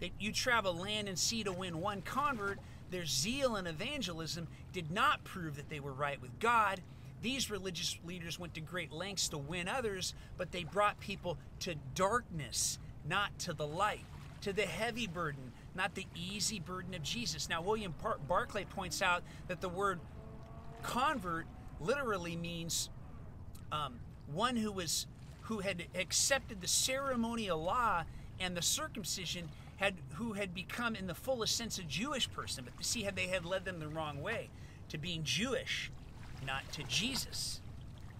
that 0.00 0.10
you 0.18 0.32
travel 0.32 0.74
land 0.74 1.08
and 1.08 1.18
sea 1.18 1.44
to 1.44 1.52
win 1.52 1.80
one 1.80 2.02
convert, 2.02 2.58
their 2.90 3.06
zeal 3.06 3.56
in 3.56 3.66
evangelism 3.66 4.48
did 4.72 4.90
not 4.90 5.24
prove 5.24 5.56
that 5.56 5.68
they 5.68 5.80
were 5.80 5.92
right 5.92 6.20
with 6.20 6.38
God. 6.38 6.80
These 7.22 7.50
religious 7.50 7.98
leaders 8.04 8.38
went 8.38 8.54
to 8.54 8.60
great 8.60 8.92
lengths 8.92 9.28
to 9.30 9.38
win 9.38 9.68
others, 9.68 10.14
but 10.36 10.52
they 10.52 10.64
brought 10.64 11.00
people 11.00 11.38
to 11.60 11.74
darkness, 11.94 12.78
not 13.08 13.38
to 13.40 13.52
the 13.52 13.66
light, 13.66 14.04
to 14.42 14.52
the 14.52 14.66
heavy 14.66 15.06
burden, 15.06 15.52
not 15.74 15.94
the 15.94 16.06
easy 16.14 16.60
burden 16.60 16.94
of 16.94 17.02
Jesus. 17.02 17.48
Now, 17.48 17.62
William 17.62 17.94
Barclay 18.28 18.64
points 18.64 19.00
out 19.00 19.22
that 19.48 19.60
the 19.60 19.68
word 19.68 20.00
convert 20.82 21.46
literally 21.80 22.36
means 22.36 22.90
um, 23.72 23.98
one 24.32 24.56
who 24.56 24.70
was 24.70 25.06
who 25.42 25.58
had 25.60 25.84
accepted 25.94 26.60
the 26.60 26.68
ceremonial 26.68 27.62
law 27.62 28.04
and 28.40 28.56
the 28.56 28.62
circumcision 28.62 29.48
had 29.76 29.94
who 30.14 30.34
had 30.34 30.54
become 30.54 30.94
in 30.94 31.06
the 31.06 31.14
fullest 31.14 31.56
sense 31.56 31.78
a 31.78 31.82
Jewish 31.82 32.30
person, 32.30 32.64
but 32.64 32.76
to 32.78 32.84
see 32.84 33.02
how 33.02 33.10
they 33.10 33.26
had 33.26 33.44
led 33.44 33.64
them 33.64 33.80
the 33.80 33.88
wrong 33.88 34.22
way 34.22 34.48
to 34.88 34.98
being 34.98 35.24
Jewish, 35.24 35.90
not 36.46 36.70
to 36.72 36.82
Jesus. 36.84 37.60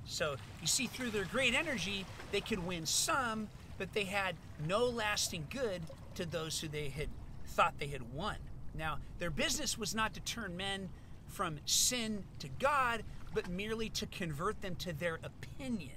So 0.06 0.37
you 0.61 0.66
see, 0.66 0.87
through 0.87 1.11
their 1.11 1.25
great 1.25 1.54
energy, 1.54 2.04
they 2.32 2.40
could 2.40 2.66
win 2.66 2.87
some, 2.87 3.49
but 3.78 3.92
they 3.92 4.04
had 4.04 4.34
no 4.66 4.84
lasting 4.87 5.46
good 5.50 5.82
to 6.16 6.26
those 6.26 6.61
who 6.61 6.68
they 6.68 6.88
had 6.88 7.08
thought 7.46 7.75
they 7.78 7.87
had 7.87 8.14
won. 8.14 8.37
Now, 8.76 8.99
their 9.18 9.30
business 9.30 9.78
was 9.78 9.94
not 9.94 10.14
to 10.14 10.20
turn 10.20 10.56
men 10.56 10.88
from 11.28 11.58
sin 11.64 12.25
to 12.40 12.49
God, 12.58 13.02
but 13.32 13.49
merely 13.49 13.88
to 13.90 14.06
convert 14.06 14.61
them 14.62 14.76
to 14.76 14.92
their 14.92 15.18
opinion. 15.23 15.92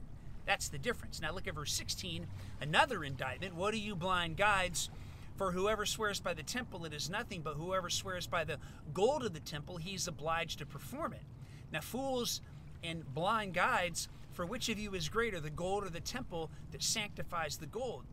That's 0.46 0.70
the 0.70 0.78
difference. 0.78 1.22
Now 1.22 1.34
look 1.34 1.48
at 1.48 1.56
verse 1.56 1.74
16, 1.74 2.26
another 2.62 3.04
indictment. 3.04 3.56
What 3.56 3.74
are 3.74 3.78
you 3.78 3.96
blind 3.96 4.38
guides? 4.38 4.90
For 5.38 5.51
whoever 5.51 5.86
swears 5.86 6.20
by 6.20 6.34
the 6.34 6.41
temple, 6.41 6.86
it 6.86 6.94
is 6.94 7.12
nothing, 7.12 7.41
but 7.41 7.53
whoever 7.53 7.91
swears 7.91 8.25
by 8.25 8.44
the 8.44 8.58
gold 8.94 9.24
of 9.24 9.34
the 9.34 9.39
temple, 9.39 9.77
he 9.77 9.94
is 9.94 10.08
obliged 10.08 10.58
to 10.60 10.65
perform 10.65 11.13
it. 11.13 11.22
Now, 11.72 11.82
fools 11.82 12.41
and 12.84 13.06
blind 13.13 13.53
guides, 13.53 14.10
for 14.34 14.48
which 14.48 14.67
of 14.70 14.79
you 14.79 14.96
is 14.96 15.10
greater, 15.10 15.39
the 15.39 15.51
gold 15.51 15.84
or 15.84 15.89
the 15.89 16.00
temple 16.00 16.50
that 16.72 16.82
sanctifies 16.82 17.58
the 17.58 17.67
gold? 17.67 18.03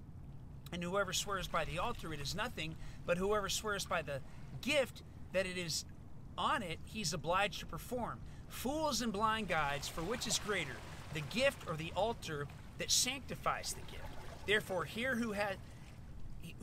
And 0.70 0.82
whoever 0.82 1.14
swears 1.14 1.48
by 1.48 1.64
the 1.64 1.78
altar, 1.78 2.12
it 2.12 2.20
is 2.20 2.34
nothing, 2.34 2.74
but 3.06 3.16
whoever 3.16 3.48
swears 3.48 3.86
by 3.86 4.02
the 4.02 4.20
gift 4.60 5.02
that 5.32 5.46
it 5.46 5.56
is 5.56 5.86
on 6.36 6.62
it, 6.62 6.78
he's 6.84 7.14
obliged 7.14 7.60
to 7.60 7.66
perform. 7.66 8.18
Fools 8.48 9.00
and 9.00 9.12
blind 9.12 9.48
guides, 9.48 9.88
for 9.88 10.02
which 10.02 10.26
is 10.26 10.38
greater, 10.38 10.76
the 11.14 11.20
gift 11.20 11.68
or 11.68 11.76
the 11.76 11.92
altar 11.96 12.46
that 12.78 12.90
sanctifies 12.90 13.72
the 13.72 13.90
gift? 13.90 14.04
Therefore, 14.46 14.84
here 14.84 15.14
who 15.14 15.32
had 15.32 15.56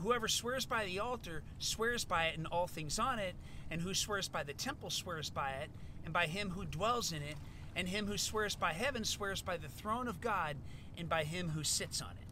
whoever 0.02 0.28
swears 0.28 0.66
by 0.66 0.86
the 0.86 1.00
altar 1.00 1.44
swears 1.60 2.04
by 2.04 2.26
it 2.26 2.38
and 2.38 2.48
all 2.48 2.68
things 2.68 3.00
on 3.00 3.20
it, 3.20 3.36
and 3.70 3.82
who 3.82 3.94
swears 3.94 4.28
by 4.28 4.44
the 4.44 4.54
temple 4.54 4.90
swears 4.90 5.30
by 5.30 5.52
it, 5.52 5.70
and 6.04 6.14
by 6.14 6.28
him 6.28 6.50
who 6.50 6.66
dwells 6.66 7.12
in 7.12 7.22
it, 7.22 7.36
and 7.76 7.88
him 7.88 8.08
who 8.08 8.18
swears 8.18 8.56
by 8.56 8.74
heaven 8.74 9.04
swears 9.04 9.42
by 9.42 9.58
the 9.58 9.68
throne 9.68 10.08
of 10.08 10.22
God 10.22 10.58
and 10.98 11.08
by 11.08 11.24
him 11.24 11.50
who 11.50 11.64
sits 11.64 12.02
on 12.02 12.12
it. 12.12 12.28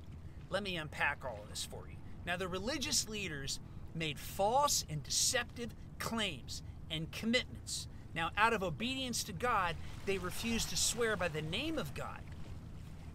Let 0.49 0.63
me 0.63 0.75
unpack 0.75 1.23
all 1.23 1.39
of 1.43 1.49
this 1.49 1.65
for 1.65 1.87
you. 1.89 1.95
Now, 2.25 2.37
the 2.37 2.47
religious 2.47 3.07
leaders 3.07 3.59
made 3.95 4.19
false 4.19 4.85
and 4.89 5.03
deceptive 5.03 5.69
claims 5.97 6.61
and 6.91 7.11
commitments. 7.11 7.87
Now, 8.15 8.31
out 8.37 8.53
of 8.53 8.63
obedience 8.63 9.23
to 9.25 9.31
God, 9.31 9.75
they 10.05 10.17
refused 10.17 10.69
to 10.69 10.77
swear 10.77 11.15
by 11.15 11.27
the 11.27 11.41
name 11.41 11.77
of 11.77 11.93
God. 11.93 12.21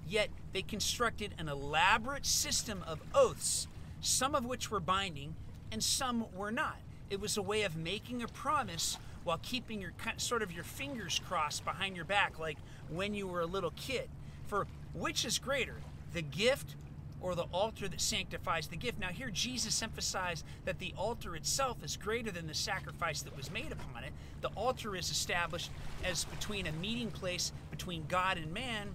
Yet, 0.08 0.30
they 0.52 0.62
constructed 0.62 1.34
an 1.38 1.48
elaborate 1.48 2.26
system 2.26 2.84
of 2.86 3.00
oaths 3.14 3.68
some 4.04 4.34
of 4.34 4.44
which 4.44 4.70
were 4.70 4.80
binding 4.80 5.34
and 5.72 5.82
some 5.82 6.26
were 6.36 6.52
not. 6.52 6.76
It 7.10 7.20
was 7.20 7.36
a 7.36 7.42
way 7.42 7.62
of 7.62 7.76
making 7.76 8.22
a 8.22 8.28
promise 8.28 8.98
while 9.24 9.40
keeping 9.42 9.80
your 9.80 9.92
sort 10.18 10.42
of 10.42 10.52
your 10.52 10.64
fingers 10.64 11.20
crossed 11.26 11.64
behind 11.64 11.96
your 11.96 12.04
back 12.04 12.38
like 12.38 12.58
when 12.90 13.14
you 13.14 13.26
were 13.26 13.40
a 13.40 13.46
little 13.46 13.72
kid. 13.76 14.08
For 14.46 14.66
which 14.92 15.24
is 15.24 15.38
greater, 15.38 15.76
the 16.12 16.22
gift 16.22 16.74
or 17.20 17.34
the 17.34 17.46
altar 17.52 17.88
that 17.88 18.00
sanctifies 18.00 18.66
the 18.66 18.76
gift. 18.76 19.00
Now, 19.00 19.08
here 19.08 19.30
Jesus 19.30 19.82
emphasized 19.82 20.44
that 20.66 20.78
the 20.78 20.92
altar 20.98 21.34
itself 21.34 21.82
is 21.82 21.96
greater 21.96 22.30
than 22.30 22.46
the 22.46 22.54
sacrifice 22.54 23.22
that 23.22 23.34
was 23.34 23.50
made 23.50 23.72
upon 23.72 24.04
it. 24.04 24.12
The 24.42 24.48
altar 24.48 24.94
is 24.94 25.10
established 25.10 25.70
as 26.04 26.24
between 26.24 26.66
a 26.66 26.72
meeting 26.72 27.10
place 27.10 27.52
between 27.70 28.04
God 28.08 28.36
and 28.36 28.52
man, 28.52 28.88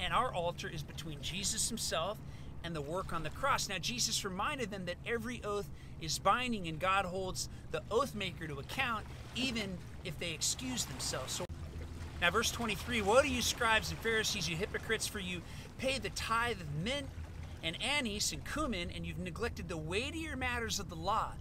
and 0.00 0.12
our 0.12 0.34
altar 0.34 0.68
is 0.68 0.82
between 0.82 1.22
Jesus 1.22 1.68
himself 1.68 2.18
and 2.64 2.74
the 2.74 2.80
work 2.80 3.12
on 3.12 3.22
the 3.22 3.30
cross. 3.30 3.68
Now, 3.68 3.78
Jesus 3.78 4.24
reminded 4.24 4.70
them 4.70 4.86
that 4.86 4.96
every 5.06 5.42
oath 5.44 5.68
is 6.00 6.18
binding 6.18 6.68
and 6.68 6.78
God 6.78 7.04
holds 7.04 7.48
the 7.70 7.82
oath 7.90 8.14
maker 8.14 8.46
to 8.46 8.58
account 8.58 9.04
even 9.34 9.78
if 10.04 10.18
they 10.18 10.32
excuse 10.32 10.84
themselves. 10.84 11.32
So, 11.32 11.44
now, 12.20 12.30
verse 12.30 12.50
23 12.50 13.02
Woe 13.02 13.22
to 13.22 13.28
you, 13.28 13.42
scribes 13.42 13.90
and 13.90 13.98
Pharisees, 14.00 14.48
you 14.48 14.56
hypocrites, 14.56 15.06
for 15.06 15.20
you 15.20 15.40
pay 15.78 15.98
the 15.98 16.10
tithe 16.10 16.60
of 16.60 16.74
mint 16.82 17.06
and 17.62 17.76
anise 17.82 18.32
and 18.32 18.44
cumin, 18.44 18.90
and 18.94 19.06
you've 19.06 19.18
neglected 19.18 19.68
the 19.68 19.76
weightier 19.76 20.36
matters 20.36 20.78
of 20.78 20.88
the 20.88 20.96
law 20.96 21.32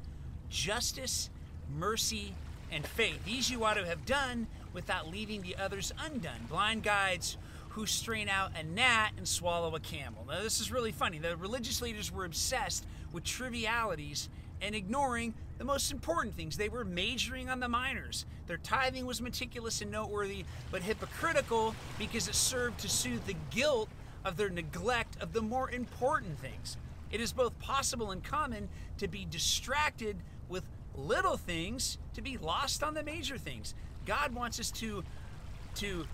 justice, 0.50 1.30
mercy, 1.78 2.34
and 2.72 2.86
faith. 2.86 3.24
These 3.26 3.50
you 3.50 3.64
ought 3.66 3.76
to 3.76 3.86
have 3.86 4.06
done 4.06 4.48
without 4.74 5.10
leaving 5.10 5.42
the 5.42 5.56
others 5.58 5.92
undone. 6.00 6.46
Blind 6.50 6.84
guides 6.84 7.38
who 7.78 7.86
strain 7.86 8.28
out 8.28 8.52
a 8.60 8.64
gnat 8.64 9.12
and 9.18 9.28
swallow 9.28 9.76
a 9.76 9.80
camel. 9.80 10.26
Now, 10.28 10.42
this 10.42 10.60
is 10.60 10.72
really 10.72 10.92
funny. 10.92 11.20
The 11.20 11.38
religious 11.38 11.80
leaders 11.80 12.12
were 12.12 12.26
obsessed 12.26 12.88
with 13.14 13.24
trivialities 13.24 14.30
and 14.64 14.74
ignoring 14.74 15.36
the 15.60 15.64
most 15.64 15.92
important 15.92 16.34
things. 16.34 16.58
They 16.58 16.70
were 16.70 16.84
majoring 16.84 17.50
on 17.50 17.60
the 17.60 17.70
minors. 17.70 18.26
Their 18.48 18.58
tithing 18.58 19.06
was 19.06 19.22
meticulous 19.22 19.84
and 19.84 19.92
noteworthy, 19.92 20.44
but 20.72 20.82
hypocritical 20.82 21.76
because 22.00 22.28
it 22.28 22.34
served 22.34 22.80
to 22.80 22.90
soothe 22.90 23.24
the 23.28 23.36
guilt 23.52 23.90
of 24.26 24.38
their 24.38 24.50
neglect 24.50 25.16
of 25.22 25.34
the 25.34 25.44
more 25.44 25.70
important 25.70 26.40
things. 26.40 26.78
It 27.12 27.22
is 27.22 27.32
both 27.32 27.60
possible 27.60 28.10
and 28.10 28.24
common 28.24 28.70
to 28.98 29.08
be 29.08 29.28
distracted 29.30 30.18
with 30.50 30.64
little 30.96 31.38
things, 31.38 32.00
to 32.16 32.24
be 32.24 32.40
lost 32.40 32.82
on 32.82 32.96
the 32.96 33.04
major 33.04 33.38
things. 33.38 33.76
God 34.08 34.34
wants 34.34 34.60
us 34.60 34.72
to 34.72 35.04
to 35.76 36.08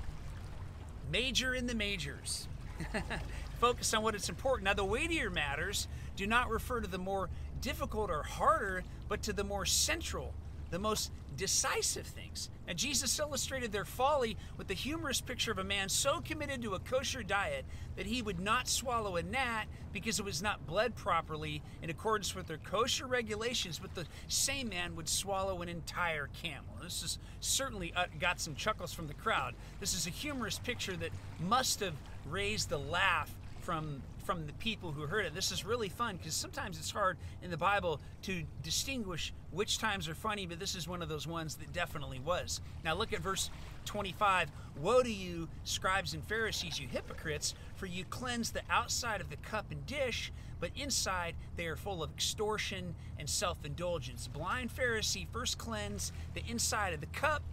major 1.11 1.53
in 1.53 1.67
the 1.67 1.75
majors. 1.75 2.47
Focus 3.59 3.93
on 3.93 4.03
what 4.03 4.15
is 4.15 4.29
important. 4.29 4.65
Now, 4.65 4.73
the 4.73 4.85
weightier 4.85 5.29
matters 5.29 5.87
do 6.15 6.27
not 6.27 6.49
refer 6.49 6.81
to 6.81 6.87
the 6.87 6.97
more 6.97 7.29
difficult 7.61 8.09
or 8.09 8.23
harder, 8.23 8.83
but 9.07 9.23
to 9.23 9.33
the 9.33 9.43
more 9.43 9.65
central, 9.65 10.33
the 10.73 10.79
most 10.79 11.11
decisive 11.37 12.07
things. 12.07 12.49
And 12.67 12.77
Jesus 12.77 13.19
illustrated 13.19 13.71
their 13.71 13.85
folly 13.85 14.37
with 14.57 14.67
the 14.67 14.73
humorous 14.73 15.21
picture 15.21 15.51
of 15.51 15.59
a 15.59 15.63
man 15.63 15.87
so 15.87 16.19
committed 16.19 16.63
to 16.63 16.73
a 16.73 16.79
kosher 16.79 17.21
diet 17.21 17.63
that 17.95 18.07
he 18.07 18.23
would 18.23 18.39
not 18.39 18.67
swallow 18.67 19.15
a 19.17 19.21
gnat 19.23 19.67
because 19.91 20.17
it 20.17 20.25
was 20.25 20.41
not 20.41 20.65
bled 20.65 20.95
properly 20.95 21.61
in 21.83 21.91
accordance 21.91 22.33
with 22.33 22.47
their 22.47 22.57
kosher 22.57 23.05
regulations, 23.05 23.77
but 23.77 23.93
the 23.93 24.07
same 24.27 24.69
man 24.69 24.95
would 24.95 25.07
swallow 25.07 25.61
an 25.61 25.69
entire 25.69 26.27
camel. 26.41 26.73
This 26.81 27.03
is 27.03 27.19
certainly 27.39 27.93
uh, 27.95 28.05
got 28.19 28.39
some 28.39 28.55
chuckles 28.55 28.93
from 28.93 29.05
the 29.05 29.13
crowd. 29.13 29.53
This 29.79 29.93
is 29.93 30.07
a 30.07 30.09
humorous 30.09 30.57
picture 30.57 30.95
that 30.97 31.11
must 31.39 31.81
have 31.81 31.93
raised 32.27 32.69
the 32.69 32.79
laugh 32.79 33.31
from 33.61 34.01
from 34.23 34.47
the 34.47 34.53
people 34.53 34.91
who 34.91 35.01
heard 35.05 35.25
it. 35.25 35.35
This 35.35 35.51
is 35.51 35.65
really 35.65 35.89
fun 35.89 36.17
because 36.17 36.33
sometimes 36.33 36.77
it's 36.77 36.91
hard 36.91 37.17
in 37.41 37.51
the 37.51 37.57
Bible 37.57 37.99
to 38.23 38.43
distinguish 38.61 39.33
which 39.51 39.77
times 39.77 40.07
are 40.07 40.15
funny, 40.15 40.45
but 40.45 40.59
this 40.59 40.75
is 40.75 40.87
one 40.87 41.01
of 41.01 41.09
those 41.09 41.27
ones 41.27 41.55
that 41.55 41.73
definitely 41.73 42.19
was. 42.19 42.61
Now 42.83 42.95
look 42.95 43.13
at 43.13 43.19
verse 43.19 43.49
25. 43.85 44.49
Woe 44.81 45.03
to 45.03 45.11
you, 45.11 45.49
scribes 45.65 46.13
and 46.13 46.23
Pharisees, 46.23 46.79
you 46.79 46.87
hypocrites, 46.87 47.53
for 47.75 47.85
you 47.85 48.05
cleanse 48.05 48.51
the 48.51 48.61
outside 48.69 49.21
of 49.21 49.29
the 49.29 49.35
cup 49.37 49.65
and 49.71 49.85
dish, 49.85 50.31
but 50.59 50.71
inside 50.75 51.35
they 51.57 51.67
are 51.67 51.75
full 51.75 52.01
of 52.01 52.11
extortion 52.11 52.95
and 53.19 53.29
self 53.29 53.65
indulgence. 53.65 54.27
Blind 54.27 54.73
Pharisee, 54.73 55.27
first 55.31 55.57
cleanse 55.57 56.11
the 56.33 56.43
inside 56.47 56.93
of 56.93 57.01
the 57.01 57.07
cup 57.07 57.43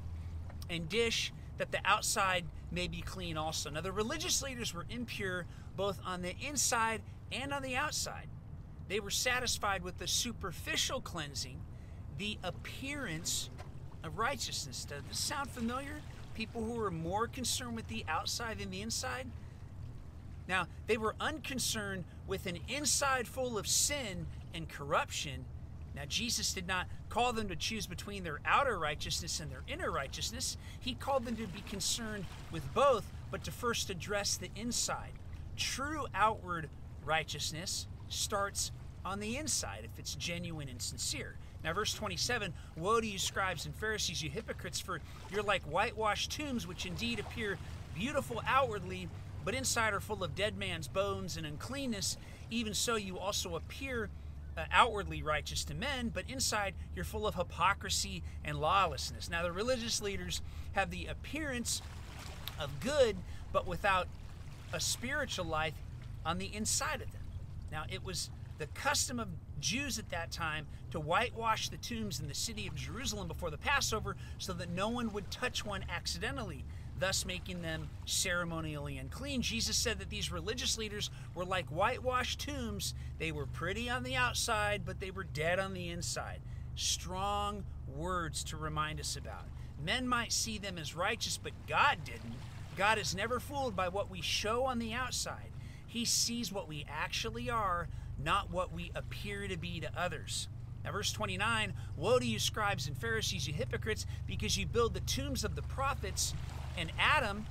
and 0.70 0.88
dish 0.88 1.32
that 1.60 1.72
the 1.72 1.80
outside 1.84 2.46
may 2.72 2.88
be 2.88 3.02
clean 3.02 3.36
also. 3.36 3.68
Now, 3.68 3.82
the 3.82 3.92
religious 3.92 4.42
leaders 4.42 4.72
were 4.72 4.86
impure 4.88 5.44
both 5.76 6.00
on 6.06 6.22
the 6.22 6.34
inside 6.40 7.02
and 7.30 7.52
on 7.52 7.60
the 7.60 7.76
outside. 7.76 8.28
They 8.88 8.98
were 8.98 9.10
satisfied 9.10 9.82
with 9.82 9.98
the 9.98 10.08
superficial 10.08 11.02
cleansing, 11.02 11.60
the 12.16 12.38
appearance 12.42 13.50
of 14.02 14.16
righteousness. 14.16 14.86
Does 14.86 15.02
this 15.06 15.18
sound 15.18 15.50
familiar? 15.50 16.00
People 16.34 16.64
who 16.64 16.72
were 16.72 16.90
more 16.90 17.28
concerned 17.28 17.76
with 17.76 17.88
the 17.88 18.06
outside 18.08 18.58
than 18.58 18.70
the 18.70 18.80
inside? 18.80 19.26
Now, 20.48 20.66
they 20.86 20.96
were 20.96 21.14
unconcerned 21.20 22.04
with 22.26 22.46
an 22.46 22.58
inside 22.68 23.28
full 23.28 23.58
of 23.58 23.68
sin 23.68 24.26
and 24.54 24.66
corruption 24.66 25.44
now, 25.94 26.02
Jesus 26.06 26.52
did 26.52 26.68
not 26.68 26.86
call 27.08 27.32
them 27.32 27.48
to 27.48 27.56
choose 27.56 27.86
between 27.86 28.22
their 28.22 28.40
outer 28.44 28.78
righteousness 28.78 29.40
and 29.40 29.50
their 29.50 29.62
inner 29.66 29.90
righteousness. 29.90 30.56
He 30.78 30.94
called 30.94 31.24
them 31.24 31.36
to 31.36 31.46
be 31.48 31.62
concerned 31.68 32.26
with 32.52 32.62
both, 32.74 33.10
but 33.30 33.44
to 33.44 33.50
first 33.50 33.90
address 33.90 34.36
the 34.36 34.50
inside. 34.54 35.12
True 35.56 36.06
outward 36.14 36.68
righteousness 37.04 37.86
starts 38.08 38.70
on 39.04 39.18
the 39.18 39.36
inside 39.36 39.80
if 39.84 39.98
it's 39.98 40.14
genuine 40.14 40.68
and 40.68 40.80
sincere. 40.80 41.36
Now, 41.64 41.72
verse 41.72 41.92
27 41.92 42.52
Woe 42.76 43.00
to 43.00 43.06
you, 43.06 43.18
scribes 43.18 43.66
and 43.66 43.74
Pharisees, 43.74 44.22
you 44.22 44.30
hypocrites, 44.30 44.80
for 44.80 45.00
you're 45.30 45.42
like 45.42 45.62
whitewashed 45.62 46.30
tombs, 46.30 46.66
which 46.66 46.86
indeed 46.86 47.18
appear 47.18 47.58
beautiful 47.94 48.40
outwardly, 48.46 49.08
but 49.44 49.54
inside 49.54 49.92
are 49.92 50.00
full 50.00 50.22
of 50.22 50.34
dead 50.34 50.56
man's 50.56 50.86
bones 50.86 51.36
and 51.36 51.44
uncleanness. 51.44 52.16
Even 52.50 52.74
so, 52.74 52.96
you 52.96 53.18
also 53.18 53.56
appear 53.56 54.08
uh, 54.56 54.64
outwardly 54.72 55.22
righteous 55.22 55.64
to 55.64 55.74
men, 55.74 56.10
but 56.12 56.24
inside 56.28 56.74
you're 56.94 57.04
full 57.04 57.26
of 57.26 57.34
hypocrisy 57.34 58.22
and 58.44 58.58
lawlessness. 58.58 59.30
Now, 59.30 59.42
the 59.42 59.52
religious 59.52 60.02
leaders 60.02 60.40
have 60.72 60.90
the 60.90 61.06
appearance 61.06 61.82
of 62.58 62.80
good, 62.80 63.16
but 63.52 63.66
without 63.66 64.08
a 64.72 64.80
spiritual 64.80 65.46
life 65.46 65.74
on 66.24 66.38
the 66.38 66.54
inside 66.54 67.00
of 67.00 67.12
them. 67.12 67.22
Now, 67.72 67.84
it 67.88 68.04
was 68.04 68.30
the 68.58 68.66
custom 68.66 69.18
of 69.18 69.28
Jews 69.60 69.98
at 69.98 70.10
that 70.10 70.30
time 70.30 70.66
to 70.90 71.00
whitewash 71.00 71.68
the 71.68 71.76
tombs 71.76 72.20
in 72.20 72.28
the 72.28 72.34
city 72.34 72.66
of 72.66 72.74
Jerusalem 72.74 73.28
before 73.28 73.50
the 73.50 73.58
Passover 73.58 74.16
so 74.38 74.52
that 74.54 74.70
no 74.70 74.88
one 74.88 75.12
would 75.12 75.30
touch 75.30 75.64
one 75.64 75.84
accidentally 75.88 76.64
thus 77.00 77.24
making 77.24 77.62
them 77.62 77.88
ceremonially 78.04 78.98
unclean. 78.98 79.42
Jesus 79.42 79.76
said 79.76 79.98
that 79.98 80.10
these 80.10 80.30
religious 80.30 80.78
leaders 80.78 81.10
were 81.34 81.44
like 81.44 81.66
whitewashed 81.68 82.40
tombs. 82.40 82.94
They 83.18 83.32
were 83.32 83.46
pretty 83.46 83.88
on 83.88 84.02
the 84.02 84.16
outside, 84.16 84.82
but 84.84 85.00
they 85.00 85.10
were 85.10 85.24
dead 85.24 85.58
on 85.58 85.72
the 85.72 85.88
inside. 85.88 86.40
Strong 86.76 87.64
words 87.96 88.44
to 88.44 88.56
remind 88.56 89.00
us 89.00 89.16
about. 89.16 89.46
Men 89.82 90.06
might 90.06 90.32
see 90.32 90.58
them 90.58 90.78
as 90.78 90.94
righteous, 90.94 91.38
but 91.38 91.52
God 91.66 91.98
didn't. 92.04 92.34
God 92.76 92.98
is 92.98 93.14
never 93.14 93.40
fooled 93.40 93.74
by 93.74 93.88
what 93.88 94.10
we 94.10 94.20
show 94.20 94.64
on 94.64 94.78
the 94.78 94.92
outside. 94.92 95.50
He 95.86 96.04
sees 96.04 96.52
what 96.52 96.68
we 96.68 96.84
actually 96.88 97.50
are, 97.50 97.88
not 98.22 98.50
what 98.50 98.72
we 98.72 98.92
appear 98.94 99.48
to 99.48 99.56
be 99.56 99.80
to 99.80 99.90
others. 99.96 100.48
Now, 100.84 100.92
verse 100.92 101.12
29 101.12 101.72
Woe 101.96 102.18
to 102.18 102.26
you, 102.26 102.38
scribes 102.38 102.86
and 102.86 102.96
Pharisees, 102.96 103.46
you 103.46 103.54
hypocrites, 103.54 104.06
because 104.26 104.56
you 104.56 104.66
build 104.66 104.94
the 104.94 105.00
tombs 105.00 105.44
of 105.44 105.56
the 105.56 105.62
prophets 105.62 106.34
and 106.76 106.92
Adam 106.98 107.46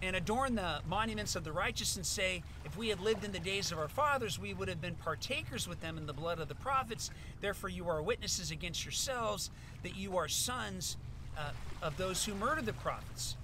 and 0.00 0.14
adorn 0.14 0.54
the 0.54 0.80
monuments 0.88 1.34
of 1.34 1.44
the 1.44 1.52
righteous 1.52 1.96
and 1.96 2.06
say, 2.06 2.42
If 2.64 2.76
we 2.76 2.88
had 2.88 3.00
lived 3.00 3.24
in 3.24 3.32
the 3.32 3.38
days 3.38 3.72
of 3.72 3.78
our 3.78 3.88
fathers, 3.88 4.38
we 4.38 4.54
would 4.54 4.68
have 4.68 4.80
been 4.80 4.94
partakers 4.94 5.66
with 5.66 5.80
them 5.80 5.98
in 5.98 6.06
the 6.06 6.12
blood 6.12 6.38
of 6.38 6.48
the 6.48 6.54
prophets. 6.54 7.10
Therefore, 7.40 7.70
you 7.70 7.88
are 7.88 8.00
witnesses 8.00 8.50
against 8.50 8.84
yourselves 8.84 9.50
that 9.82 9.96
you 9.96 10.16
are 10.16 10.28
sons 10.28 10.96
uh, 11.36 11.50
of 11.82 11.96
those 11.96 12.24
who 12.24 12.34
murdered 12.34 12.66
the 12.66 12.72
prophets. 12.74 13.36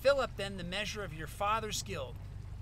Fill 0.00 0.20
up 0.20 0.36
then 0.36 0.56
the 0.56 0.64
measure 0.64 1.04
of 1.04 1.14
your 1.14 1.26
father's 1.26 1.82
guilt. 1.82 2.14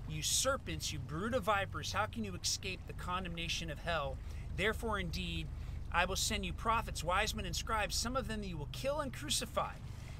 You 0.07 0.21
serpents, 0.21 0.93
you 0.93 0.99
brood 0.99 1.33
of 1.33 1.43
vipers, 1.43 1.93
how 1.93 2.05
can 2.05 2.23
you 2.23 2.35
escape 2.35 2.81
the 2.87 2.93
condemnation 2.93 3.71
of 3.71 3.79
hell? 3.79 4.17
Therefore, 4.57 4.99
indeed, 4.99 5.47
I 5.91 6.05
will 6.05 6.15
send 6.15 6.45
you 6.45 6.53
prophets, 6.53 7.03
wise 7.03 7.33
men, 7.33 7.45
and 7.45 7.55
scribes. 7.55 7.95
Some 7.95 8.15
of 8.15 8.27
them 8.27 8.43
you 8.43 8.57
will 8.57 8.69
kill 8.71 8.99
and 8.99 9.11
crucify 9.11 9.73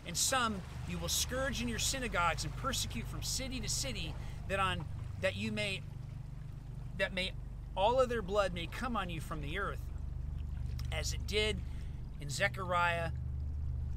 and 0.08 0.16
some 0.16 0.62
you 0.88 0.98
will 0.98 1.10
scourge 1.10 1.62
in 1.62 1.68
your 1.68 1.80
synagogues 1.80 2.44
and 2.44 2.56
persecute 2.58 3.08
from 3.08 3.24
city 3.24 3.60
to 3.60 3.70
city 3.70 4.14
that 4.48 4.60
on 4.60 4.84
that 5.22 5.36
you 5.36 5.52
may 5.52 5.82
that 6.98 7.14
may 7.14 7.32
all 7.76 8.00
of 8.00 8.10
their 8.10 8.22
blood 8.22 8.54
may 8.54 8.68
come 8.68 8.96
on 8.96 9.10
you 9.10 9.20
from 9.20 9.42
the 9.42 9.58
earth 9.58 9.80
as 10.92 11.14
it 11.14 11.26
did 11.26 11.58
in 12.22 12.30
Zechariah 12.30 13.12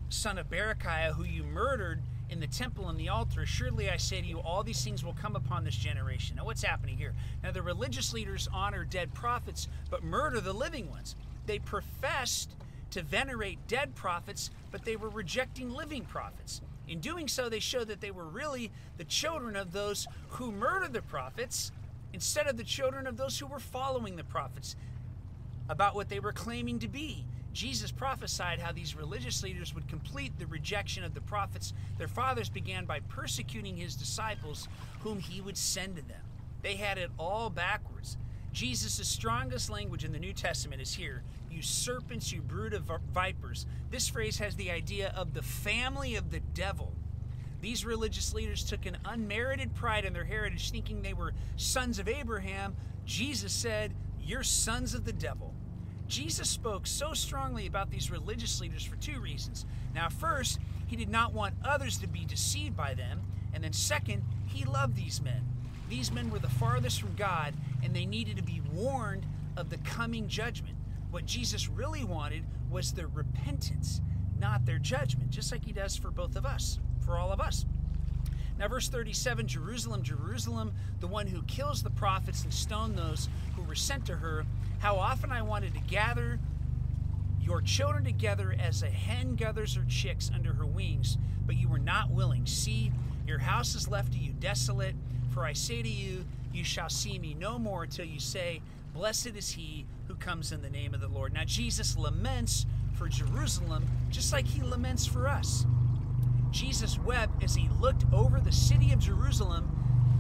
son 0.09 0.39
of 0.39 0.49
Berechiah 0.49 1.13
who 1.13 1.25
you 1.25 1.43
murdered 1.43 2.01
in 2.29 2.41
the 2.41 2.47
temple 2.47 2.89
and 2.89 2.99
the 2.99 3.09
altar. 3.09 3.47
Surely 3.47 3.91
I 3.91 3.97
say 3.97 4.21
to 4.21 4.27
you 4.27 4.41
all 4.41 4.63
these 4.63 4.83
things 4.83 5.05
will 5.05 5.15
come 5.15 5.37
upon 5.37 5.65
this 5.65 5.77
generation. 5.77 6.37
Now 6.37 6.45
what's 6.45 6.63
happening 6.63 6.97
here? 6.97 7.15
Now 7.43 7.51
the 7.51 7.63
religious 7.63 8.13
leaders 8.13 8.49
honor 8.53 8.85
dead 8.85 9.13
prophets 9.15 9.69
but 9.91 10.03
murder 10.03 10.41
the 10.41 10.53
living 10.53 10.91
ones. 10.91 11.17
They 11.47 11.59
professed 11.59 12.51
to 12.91 13.03
venerate 13.03 13.59
dead 13.69 13.95
prophets, 13.95 14.51
but 14.71 14.85
they 14.85 14.97
were 14.97 15.09
rejecting 15.09 15.71
living 15.71 16.05
prophets. 16.05 16.61
In 16.89 17.01
doing 17.01 17.29
so, 17.29 17.49
they 17.49 17.59
showed 17.59 17.89
that 17.89 18.01
they 18.01 18.11
were 18.11 18.27
really 18.27 18.71
the 18.97 19.05
children 19.05 19.57
of 19.57 19.73
those 19.73 20.07
who 20.31 20.53
murdered 20.53 20.93
the 20.93 21.03
prophets 21.03 21.73
instead 22.13 22.47
of 22.47 22.57
the 22.57 22.65
children 22.65 23.07
of 23.07 23.17
those 23.17 23.39
who 23.39 23.47
were 23.47 23.59
following 23.59 24.17
the 24.17 24.25
prophets 24.25 24.77
about 25.69 25.95
what 25.95 26.09
they 26.09 26.21
were 26.21 26.33
claiming 26.33 26.79
to 26.79 26.89
be. 26.89 27.25
Jesus 27.53 27.91
prophesied 27.91 28.61
how 28.61 28.71
these 28.71 28.95
religious 28.95 29.43
leaders 29.43 29.75
would 29.75 29.89
complete 29.89 30.39
the 30.39 30.47
rejection 30.47 31.03
of 31.03 31.15
the 31.15 31.23
prophets. 31.23 31.73
Their 31.97 32.07
fathers 32.07 32.49
began 32.49 32.85
by 32.85 33.01
persecuting 33.01 33.77
his 33.77 33.97
disciples, 33.97 34.69
whom 35.01 35.19
he 35.19 35.41
would 35.41 35.57
send 35.57 35.97
to 35.97 36.03
them. 36.03 36.21
They 36.63 36.77
had 36.77 36.99
it 36.99 37.11
all 37.19 37.49
backwards. 37.49 38.19
Jesus' 38.53 39.09
strongest 39.09 39.71
language 39.71 40.05
in 40.05 40.13
the 40.13 40.19
New 40.19 40.33
Testament 40.33 40.83
is 40.83 40.95
here 40.95 41.23
you 41.57 41.63
serpents, 41.63 42.31
you 42.31 42.43
brood 42.43 42.75
of 42.75 42.91
vipers. 43.13 43.65
This 43.91 44.09
phrase 44.09 44.39
has 44.39 44.55
the 44.57 44.71
idea 44.71 45.13
of 45.17 45.33
the 45.33 45.43
family 45.43 46.15
of 46.15 46.31
the 46.31 46.41
devil. 46.41 46.93
These 47.63 47.85
religious 47.85 48.35
leaders 48.35 48.63
took 48.63 48.85
an 48.85 48.99
unmerited 49.07 49.75
pride 49.75 50.05
in 50.05 50.13
their 50.13 50.25
heritage, 50.25 50.71
thinking 50.71 51.01
they 51.01 51.15
were 51.15 51.33
sons 51.57 51.99
of 51.99 52.09
Abraham. 52.09 52.77
Jesus 53.07 53.53
said, 53.53 53.95
You're 54.21 54.43
sons 54.43 54.93
of 54.95 55.05
the 55.05 55.13
devil. 55.13 55.55
Jesus 56.07 56.49
spoke 56.49 56.87
so 56.87 57.15
strongly 57.15 57.67
about 57.67 57.91
these 57.91 58.11
religious 58.11 58.61
leaders 58.61 58.85
for 58.85 58.97
two 58.97 59.19
reasons. 59.19 59.65
Now, 59.95 60.11
first, 60.11 60.61
he 60.87 60.95
did 60.95 61.09
not 61.09 61.33
want 61.33 61.55
others 61.65 61.99
to 61.99 62.07
be 62.07 62.25
deceived 62.25 62.77
by 62.77 62.95
them, 62.95 63.23
And 63.55 63.65
then, 63.65 63.73
second, 63.73 64.23
he 64.47 64.65
loved 64.65 64.95
these 64.95 65.23
men. 65.23 65.43
These 65.89 66.13
men 66.13 66.31
were 66.31 66.39
the 66.39 66.49
farthest 66.49 67.01
from 67.01 67.15
God, 67.17 67.55
and 67.83 67.97
they 67.97 68.05
needed 68.05 68.37
to 68.37 68.43
be 68.43 68.61
warned 68.73 69.25
of 69.57 69.71
the 69.71 69.79
coming 69.79 70.29
judgment. 70.29 70.77
What 71.17 71.25
Jesus 71.25 71.71
really 71.71 72.05
wanted 72.05 72.45
was 72.71 72.93
their 72.93 73.07
repentance, 73.07 74.03
not 74.39 74.67
their 74.67 74.79
judgment, 74.79 75.31
just 75.31 75.51
like 75.51 75.65
he 75.65 75.73
does 75.73 75.97
for 75.97 76.11
both 76.11 76.37
of 76.37 76.45
us, 76.45 76.79
for 77.01 77.17
all 77.17 77.33
of 77.33 77.41
us. 77.41 77.65
Now, 78.59 78.69
verse 78.69 78.91
37 78.91 79.47
Jerusalem, 79.47 80.03
Jerusalem, 80.03 80.75
the 81.01 81.07
one 81.07 81.27
who 81.27 81.41
kills 81.45 81.83
the 81.83 81.89
prophets 81.89 82.45
and 82.45 82.53
stone 82.53 82.95
those 82.95 83.31
who 83.57 83.63
were 83.63 83.75
sent 83.75 84.05
to 84.05 84.17
her, 84.17 84.45
how 84.81 84.97
often 84.97 85.33
I 85.33 85.41
wanted 85.41 85.73
to 85.73 85.81
gather 85.81 86.39
your 87.41 87.63
children 87.63 88.05
together 88.05 88.55
as 88.61 88.83
a 88.83 88.91
hen 88.91 89.37
gathers 89.37 89.75
her 89.77 89.87
chicks 89.89 90.31
under 90.35 90.53
her 90.53 90.67
wings, 90.67 91.17
but 91.47 91.57
you 91.57 91.71
were 91.71 91.79
not 91.79 92.11
willing. 92.11 92.45
See, 92.45 92.93
your 93.27 93.39
house 93.39 93.75
is 93.75 93.89
left 93.89 94.13
to 94.13 94.19
you 94.19 94.35
desolate. 94.35 94.95
For 95.31 95.47
I 95.47 95.55
say 95.55 95.81
to 95.81 95.89
you, 95.89 96.27
you 96.53 96.63
shall 96.63 96.91
see 96.91 97.19
me 97.19 97.33
no 97.33 97.59
more 97.59 97.87
till 97.87 98.05
you 98.05 98.21
say, 98.21 98.61
Blessed 98.97 99.37
is 99.37 99.51
he 99.51 99.85
who 100.09 100.15
comes 100.15 100.53
in 100.53 100.63
the 100.63 100.71
name 100.71 100.95
of 100.95 101.03
the 101.03 101.09
Lord. 101.09 101.35
Now, 101.35 101.45
Jesus 101.45 101.99
laments 101.99 102.65
for 102.95 103.09
Jerusalem 103.09 103.87
just 104.09 104.33
like 104.33 104.47
he 104.47 104.63
laments 104.63 105.05
for 105.05 105.29
us. 105.29 105.67
Jesus 106.51 106.99
wept 107.01 107.43
as 107.45 107.55
he 107.55 107.69
looked 107.79 108.05
over 108.11 108.41
the 108.41 108.51
city 108.51 108.93
of 108.93 108.99
Jerusalem. 108.99 109.71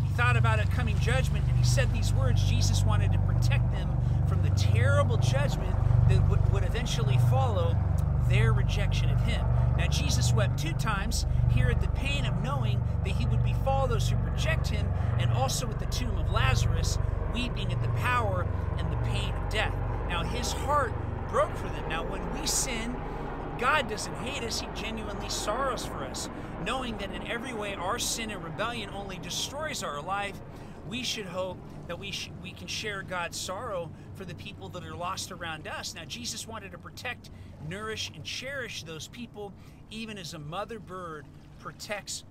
He 0.06 0.10
thought 0.10 0.36
about 0.36 0.60
a 0.60 0.66
coming 0.66 0.98
judgment 1.00 1.46
and 1.48 1.56
he 1.56 1.64
said 1.64 1.90
these 1.90 2.12
words 2.12 2.44
Jesus 2.44 2.84
wanted 2.84 3.12
to 3.12 3.18
protect 3.20 3.72
them 3.72 3.88
from 4.28 4.42
the 4.42 4.50
terrible 4.50 5.16
judgment 5.16 5.74
that 6.10 6.28
would, 6.28 6.52
would 6.52 6.64
eventually 6.64 7.16
follow 7.30 7.74
their 8.28 8.52
rejection 8.52 9.08
of 9.08 9.18
him. 9.22 9.42
Now, 9.78 9.86
Jesus 9.86 10.34
wept 10.34 10.58
two 10.58 10.72
times 10.74 11.24
here 11.50 11.68
at 11.68 11.80
the 11.80 11.88
pain 11.88 12.26
of 12.26 12.42
knowing 12.42 12.82
that 13.04 13.10
he 13.10 13.24
would 13.24 13.42
befall 13.42 13.86
those 13.86 14.10
who 14.10 14.16
reject 14.30 14.68
him, 14.68 14.86
and 15.18 15.30
also 15.32 15.68
at 15.68 15.78
the 15.78 15.86
tomb 15.86 16.16
of 16.18 16.30
Lazarus, 16.30 16.98
weeping 17.36 17.70
at 17.70 17.82
the 17.82 17.88
power 18.00 18.46
and 18.78 18.90
the 18.90 18.96
pain 19.08 19.34
of 19.34 19.48
death. 19.50 19.74
Now, 20.08 20.24
his 20.24 20.52
heart 20.52 20.92
broke 21.28 21.54
for 21.56 21.68
them. 21.68 21.86
Now, 21.88 22.02
when 22.02 22.22
we 22.40 22.46
sin, 22.46 22.96
God 23.58 23.90
doesn't 23.90 24.14
hate 24.16 24.42
us, 24.42 24.60
He 24.60 24.68
genuinely 24.74 25.28
sorrows 25.28 25.84
for 25.84 26.04
us. 26.04 26.30
Knowing 26.64 26.96
that 26.98 27.12
in 27.12 27.26
every 27.26 27.52
way 27.52 27.74
our 27.74 27.98
sin 27.98 28.30
and 28.30 28.42
rebellion 28.42 28.88
only 28.90 29.18
destroys 29.18 29.82
our 29.82 30.00
life, 30.00 30.38
we 30.88 31.02
should 31.02 31.26
hope 31.26 31.58
that 31.88 31.98
we, 31.98 32.10
sh- 32.10 32.30
we 32.42 32.52
can 32.52 32.66
share 32.66 33.02
God's 33.02 33.38
sorrow 33.38 33.90
for 34.14 34.24
the 34.24 34.34
people 34.34 34.68
that 34.70 34.84
are 34.84 34.94
lost 34.94 35.30
around 35.30 35.68
us. 35.68 35.94
Now, 35.94 36.04
Jesus 36.04 36.46
wanted 36.46 36.72
to 36.72 36.78
protect, 36.78 37.30
nourish, 37.68 38.10
and 38.14 38.24
cherish 38.24 38.82
those 38.82 39.08
people, 39.08 39.52
even 39.90 40.16
as 40.16 40.34
a 40.34 40.38
mother 40.38 40.78
bird 40.78 41.26
protects 41.58 42.24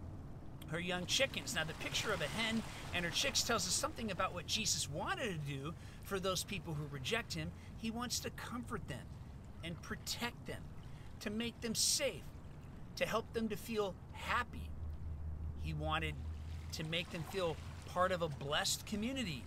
her 0.69 0.79
young 0.79 1.05
chickens. 1.05 1.55
Now, 1.55 1.63
the 1.63 1.73
picture 1.75 2.11
of 2.11 2.21
a 2.21 2.25
hen 2.25 2.61
and 2.93 3.05
her 3.05 3.11
chicks 3.11 3.43
tells 3.43 3.67
us 3.67 3.73
something 3.73 4.11
about 4.11 4.33
what 4.33 4.47
Jesus 4.47 4.89
wanted 4.89 5.31
to 5.31 5.53
do 5.53 5.73
for 6.03 6.19
those 6.19 6.43
people 6.43 6.73
who 6.73 6.85
reject 6.91 7.33
him. 7.33 7.51
He 7.77 7.91
wants 7.91 8.19
to 8.21 8.29
comfort 8.31 8.87
them 8.87 9.05
and 9.63 9.81
protect 9.81 10.45
them, 10.47 10.61
to 11.21 11.29
make 11.29 11.59
them 11.61 11.75
safe, 11.75 12.23
to 12.95 13.05
help 13.05 13.31
them 13.33 13.49
to 13.49 13.55
feel 13.55 13.95
happy. 14.13 14.69
He 15.61 15.73
wanted 15.73 16.15
to 16.73 16.83
make 16.83 17.09
them 17.11 17.23
feel 17.31 17.55
part 17.87 18.11
of 18.11 18.21
a 18.21 18.29
blessed 18.29 18.85
community, 18.85 19.43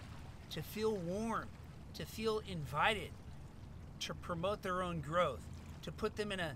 to 0.50 0.62
feel 0.62 0.96
warm, 0.96 1.46
to 1.94 2.04
feel 2.04 2.42
invited, 2.48 3.10
to 4.00 4.14
promote 4.14 4.62
their 4.62 4.82
own 4.82 5.00
growth, 5.00 5.44
to 5.82 5.92
put 5.92 6.16
them 6.16 6.32
in 6.32 6.40
a 6.40 6.52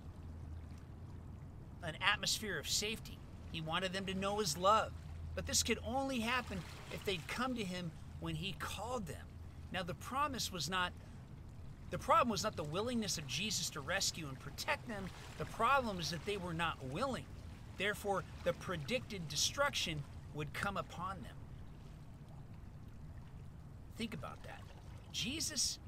an 1.85 1.97
atmosphere 2.01 2.59
of 2.59 2.69
safety. 2.69 3.19
He 3.53 3.61
wanted 3.61 3.93
them 3.93 4.07
to 4.07 4.15
know 4.15 4.39
his 4.39 4.59
love. 4.59 4.93
But 5.35 5.47
this 5.47 5.63
could 5.63 5.79
only 5.87 6.21
happen 6.21 6.59
if 6.93 7.05
they'd 7.05 7.27
come 7.29 7.55
to 7.55 7.65
him 7.65 7.91
when 8.21 8.35
he 8.35 8.55
called 8.59 9.07
them. 9.07 9.25
Now 9.73 9.83
the 9.83 9.95
promise 9.95 10.51
was 10.51 10.69
not 10.69 10.93
the 11.91 11.99
problem 11.99 12.31
was 12.31 12.43
not 12.43 12.57
the 12.57 12.65
willingness 12.65 13.19
of 13.19 13.27
Jesus 13.27 13.69
to 13.71 13.81
rescue 13.83 14.27
and 14.27 14.41
protect 14.41 14.89
them. 14.89 15.05
The 15.37 15.45
problem 15.45 16.01
is 16.01 16.11
that 16.11 16.25
they 16.25 16.39
were 16.39 16.55
not 16.55 16.83
willing. 16.87 17.27
Therefore, 17.77 18.25
the 18.45 18.55
predicted 18.55 19.29
destruction 19.29 20.03
would 20.33 20.55
come 20.55 20.79
upon 20.79 21.17
them. 21.17 21.37
Think 23.99 24.15
about 24.15 24.43
that. 24.45 24.63
Jesus 25.13 25.79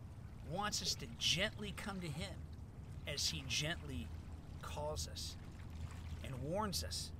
wants 0.53 0.83
us 0.83 0.95
to 0.97 1.07
gently 1.19 1.73
come 1.75 2.01
to 2.01 2.07
Him 2.07 2.35
as 3.09 3.31
He 3.31 3.43
gently 3.49 4.07
calls 4.61 5.09
us 5.09 5.37
and 6.23 6.35
warns 6.43 6.85
us 6.85 7.13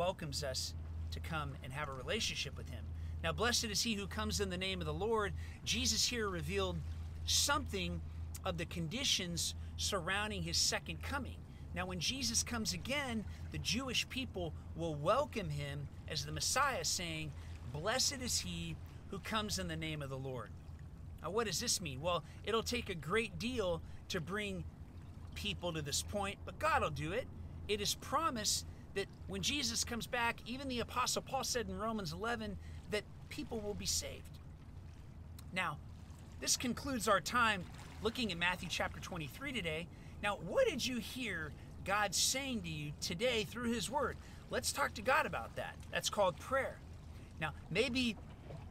welcomes 0.00 0.42
us 0.42 0.72
to 1.10 1.20
come 1.20 1.52
and 1.62 1.70
have 1.74 1.90
a 1.90 1.92
relationship 1.92 2.56
with 2.56 2.70
Him. 2.70 2.82
Now, 3.22 3.32
blessed 3.32 3.66
is 3.66 3.82
He 3.82 3.92
who 3.92 4.06
comes 4.06 4.40
in 4.40 4.48
the 4.48 4.56
name 4.56 4.80
of 4.80 4.86
the 4.86 4.94
Lord. 4.94 5.34
Jesus 5.62 6.06
here 6.06 6.26
revealed 6.26 6.78
something 7.26 8.00
of 8.46 8.56
the 8.56 8.64
conditions 8.64 9.54
surrounding 9.76 10.42
His 10.42 10.56
second 10.56 11.02
coming. 11.02 11.36
Now, 11.74 11.84
when 11.84 12.00
Jesus 12.00 12.42
comes 12.42 12.72
again, 12.72 13.26
the 13.52 13.58
Jewish 13.58 14.08
people 14.08 14.54
will 14.74 14.94
welcome 14.94 15.50
Him 15.50 15.86
as 16.08 16.24
the 16.24 16.32
Messiah, 16.32 16.82
saying, 16.82 17.30
Blessed 17.70 18.22
is 18.22 18.40
He 18.40 18.76
who 19.10 19.18
comes 19.18 19.58
in 19.58 19.68
the 19.68 19.76
name 19.76 20.00
of 20.00 20.08
the 20.08 20.16
Lord. 20.16 20.48
Now, 21.22 21.28
what 21.28 21.46
does 21.46 21.60
this 21.60 21.78
mean? 21.78 22.00
Well, 22.00 22.24
it'll 22.44 22.62
take 22.62 22.88
a 22.88 22.94
great 22.94 23.38
deal 23.38 23.82
to 24.08 24.18
bring 24.18 24.64
people 25.34 25.74
to 25.74 25.82
this 25.82 26.00
point, 26.00 26.38
but 26.46 26.58
God 26.58 26.80
will 26.80 26.88
do 26.88 27.12
it. 27.12 27.26
It 27.68 27.82
is 27.82 27.96
promised 27.96 28.64
that 28.94 29.06
when 29.28 29.42
Jesus 29.42 29.84
comes 29.84 30.06
back, 30.06 30.38
even 30.46 30.68
the 30.68 30.80
Apostle 30.80 31.22
Paul 31.22 31.44
said 31.44 31.68
in 31.68 31.78
Romans 31.78 32.12
11 32.12 32.56
that 32.90 33.02
people 33.28 33.60
will 33.60 33.74
be 33.74 33.86
saved. 33.86 34.38
Now, 35.52 35.78
this 36.40 36.56
concludes 36.56 37.08
our 37.08 37.20
time 37.20 37.64
looking 38.02 38.32
at 38.32 38.38
Matthew 38.38 38.68
chapter 38.70 39.00
23 39.00 39.52
today. 39.52 39.86
Now, 40.22 40.36
what 40.46 40.68
did 40.68 40.84
you 40.84 40.98
hear 40.98 41.52
God 41.84 42.14
saying 42.14 42.62
to 42.62 42.68
you 42.68 42.92
today 43.00 43.44
through 43.44 43.72
His 43.72 43.90
Word? 43.90 44.16
Let's 44.50 44.72
talk 44.72 44.94
to 44.94 45.02
God 45.02 45.26
about 45.26 45.56
that. 45.56 45.76
That's 45.92 46.10
called 46.10 46.36
prayer. 46.38 46.76
Now, 47.40 47.52
maybe 47.70 48.16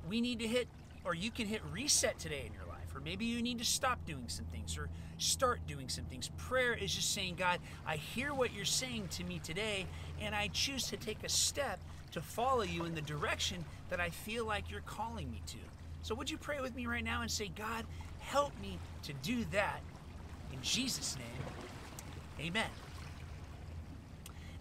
we 0.08 0.22
need 0.22 0.40
to 0.40 0.48
hit, 0.48 0.68
or 1.04 1.14
you 1.14 1.32
can 1.32 1.48
hit 1.48 1.62
reset 1.72 2.20
today 2.20 2.44
in 2.46 2.54
your 2.54 2.66
life, 2.68 2.69
or 3.00 3.02
maybe 3.04 3.26
you 3.26 3.42
need 3.42 3.60
to 3.60 3.66
stop 3.66 4.06
doing 4.06 4.28
some 4.28 4.46
things 4.46 4.78
or 4.78 4.90
start 5.18 5.60
doing 5.68 5.88
some 5.88 6.04
things. 6.06 6.30
Prayer 6.38 6.74
is 6.74 6.94
just 6.94 7.14
saying, 7.14 7.36
God, 7.38 7.60
I 7.88 7.96
hear 7.96 8.34
what 8.34 8.54
you're 8.54 8.66
saying 8.66 9.08
to 9.12 9.24
me 9.24 9.40
today, 9.40 9.86
and 10.20 10.36
I 10.36 10.50
choose 10.50 10.88
to 10.88 10.98
take 10.98 11.24
a 11.24 11.30
step 11.30 11.80
to 12.12 12.22
follow 12.22 12.64
you 12.64 12.84
in 12.86 12.96
the 12.96 13.02
direction 13.02 13.64
that 13.90 14.02
I 14.02 14.10
feel 14.10 14.46
like 14.46 14.70
you're 14.70 14.82
calling 14.82 15.32
me 15.32 15.42
to. 15.48 15.58
So, 16.02 16.14
would 16.16 16.30
you 16.30 16.38
pray 16.38 16.60
with 16.60 16.76
me 16.76 16.88
right 16.88 17.04
now 17.04 17.22
and 17.22 17.32
say, 17.32 17.50
God, 17.56 17.86
help 18.20 18.52
me 18.62 18.80
to 19.04 19.14
do 19.14 19.46
that 19.52 19.82
in 20.52 20.62
Jesus' 20.62 21.16
name? 21.18 22.48
Amen. 22.48 22.70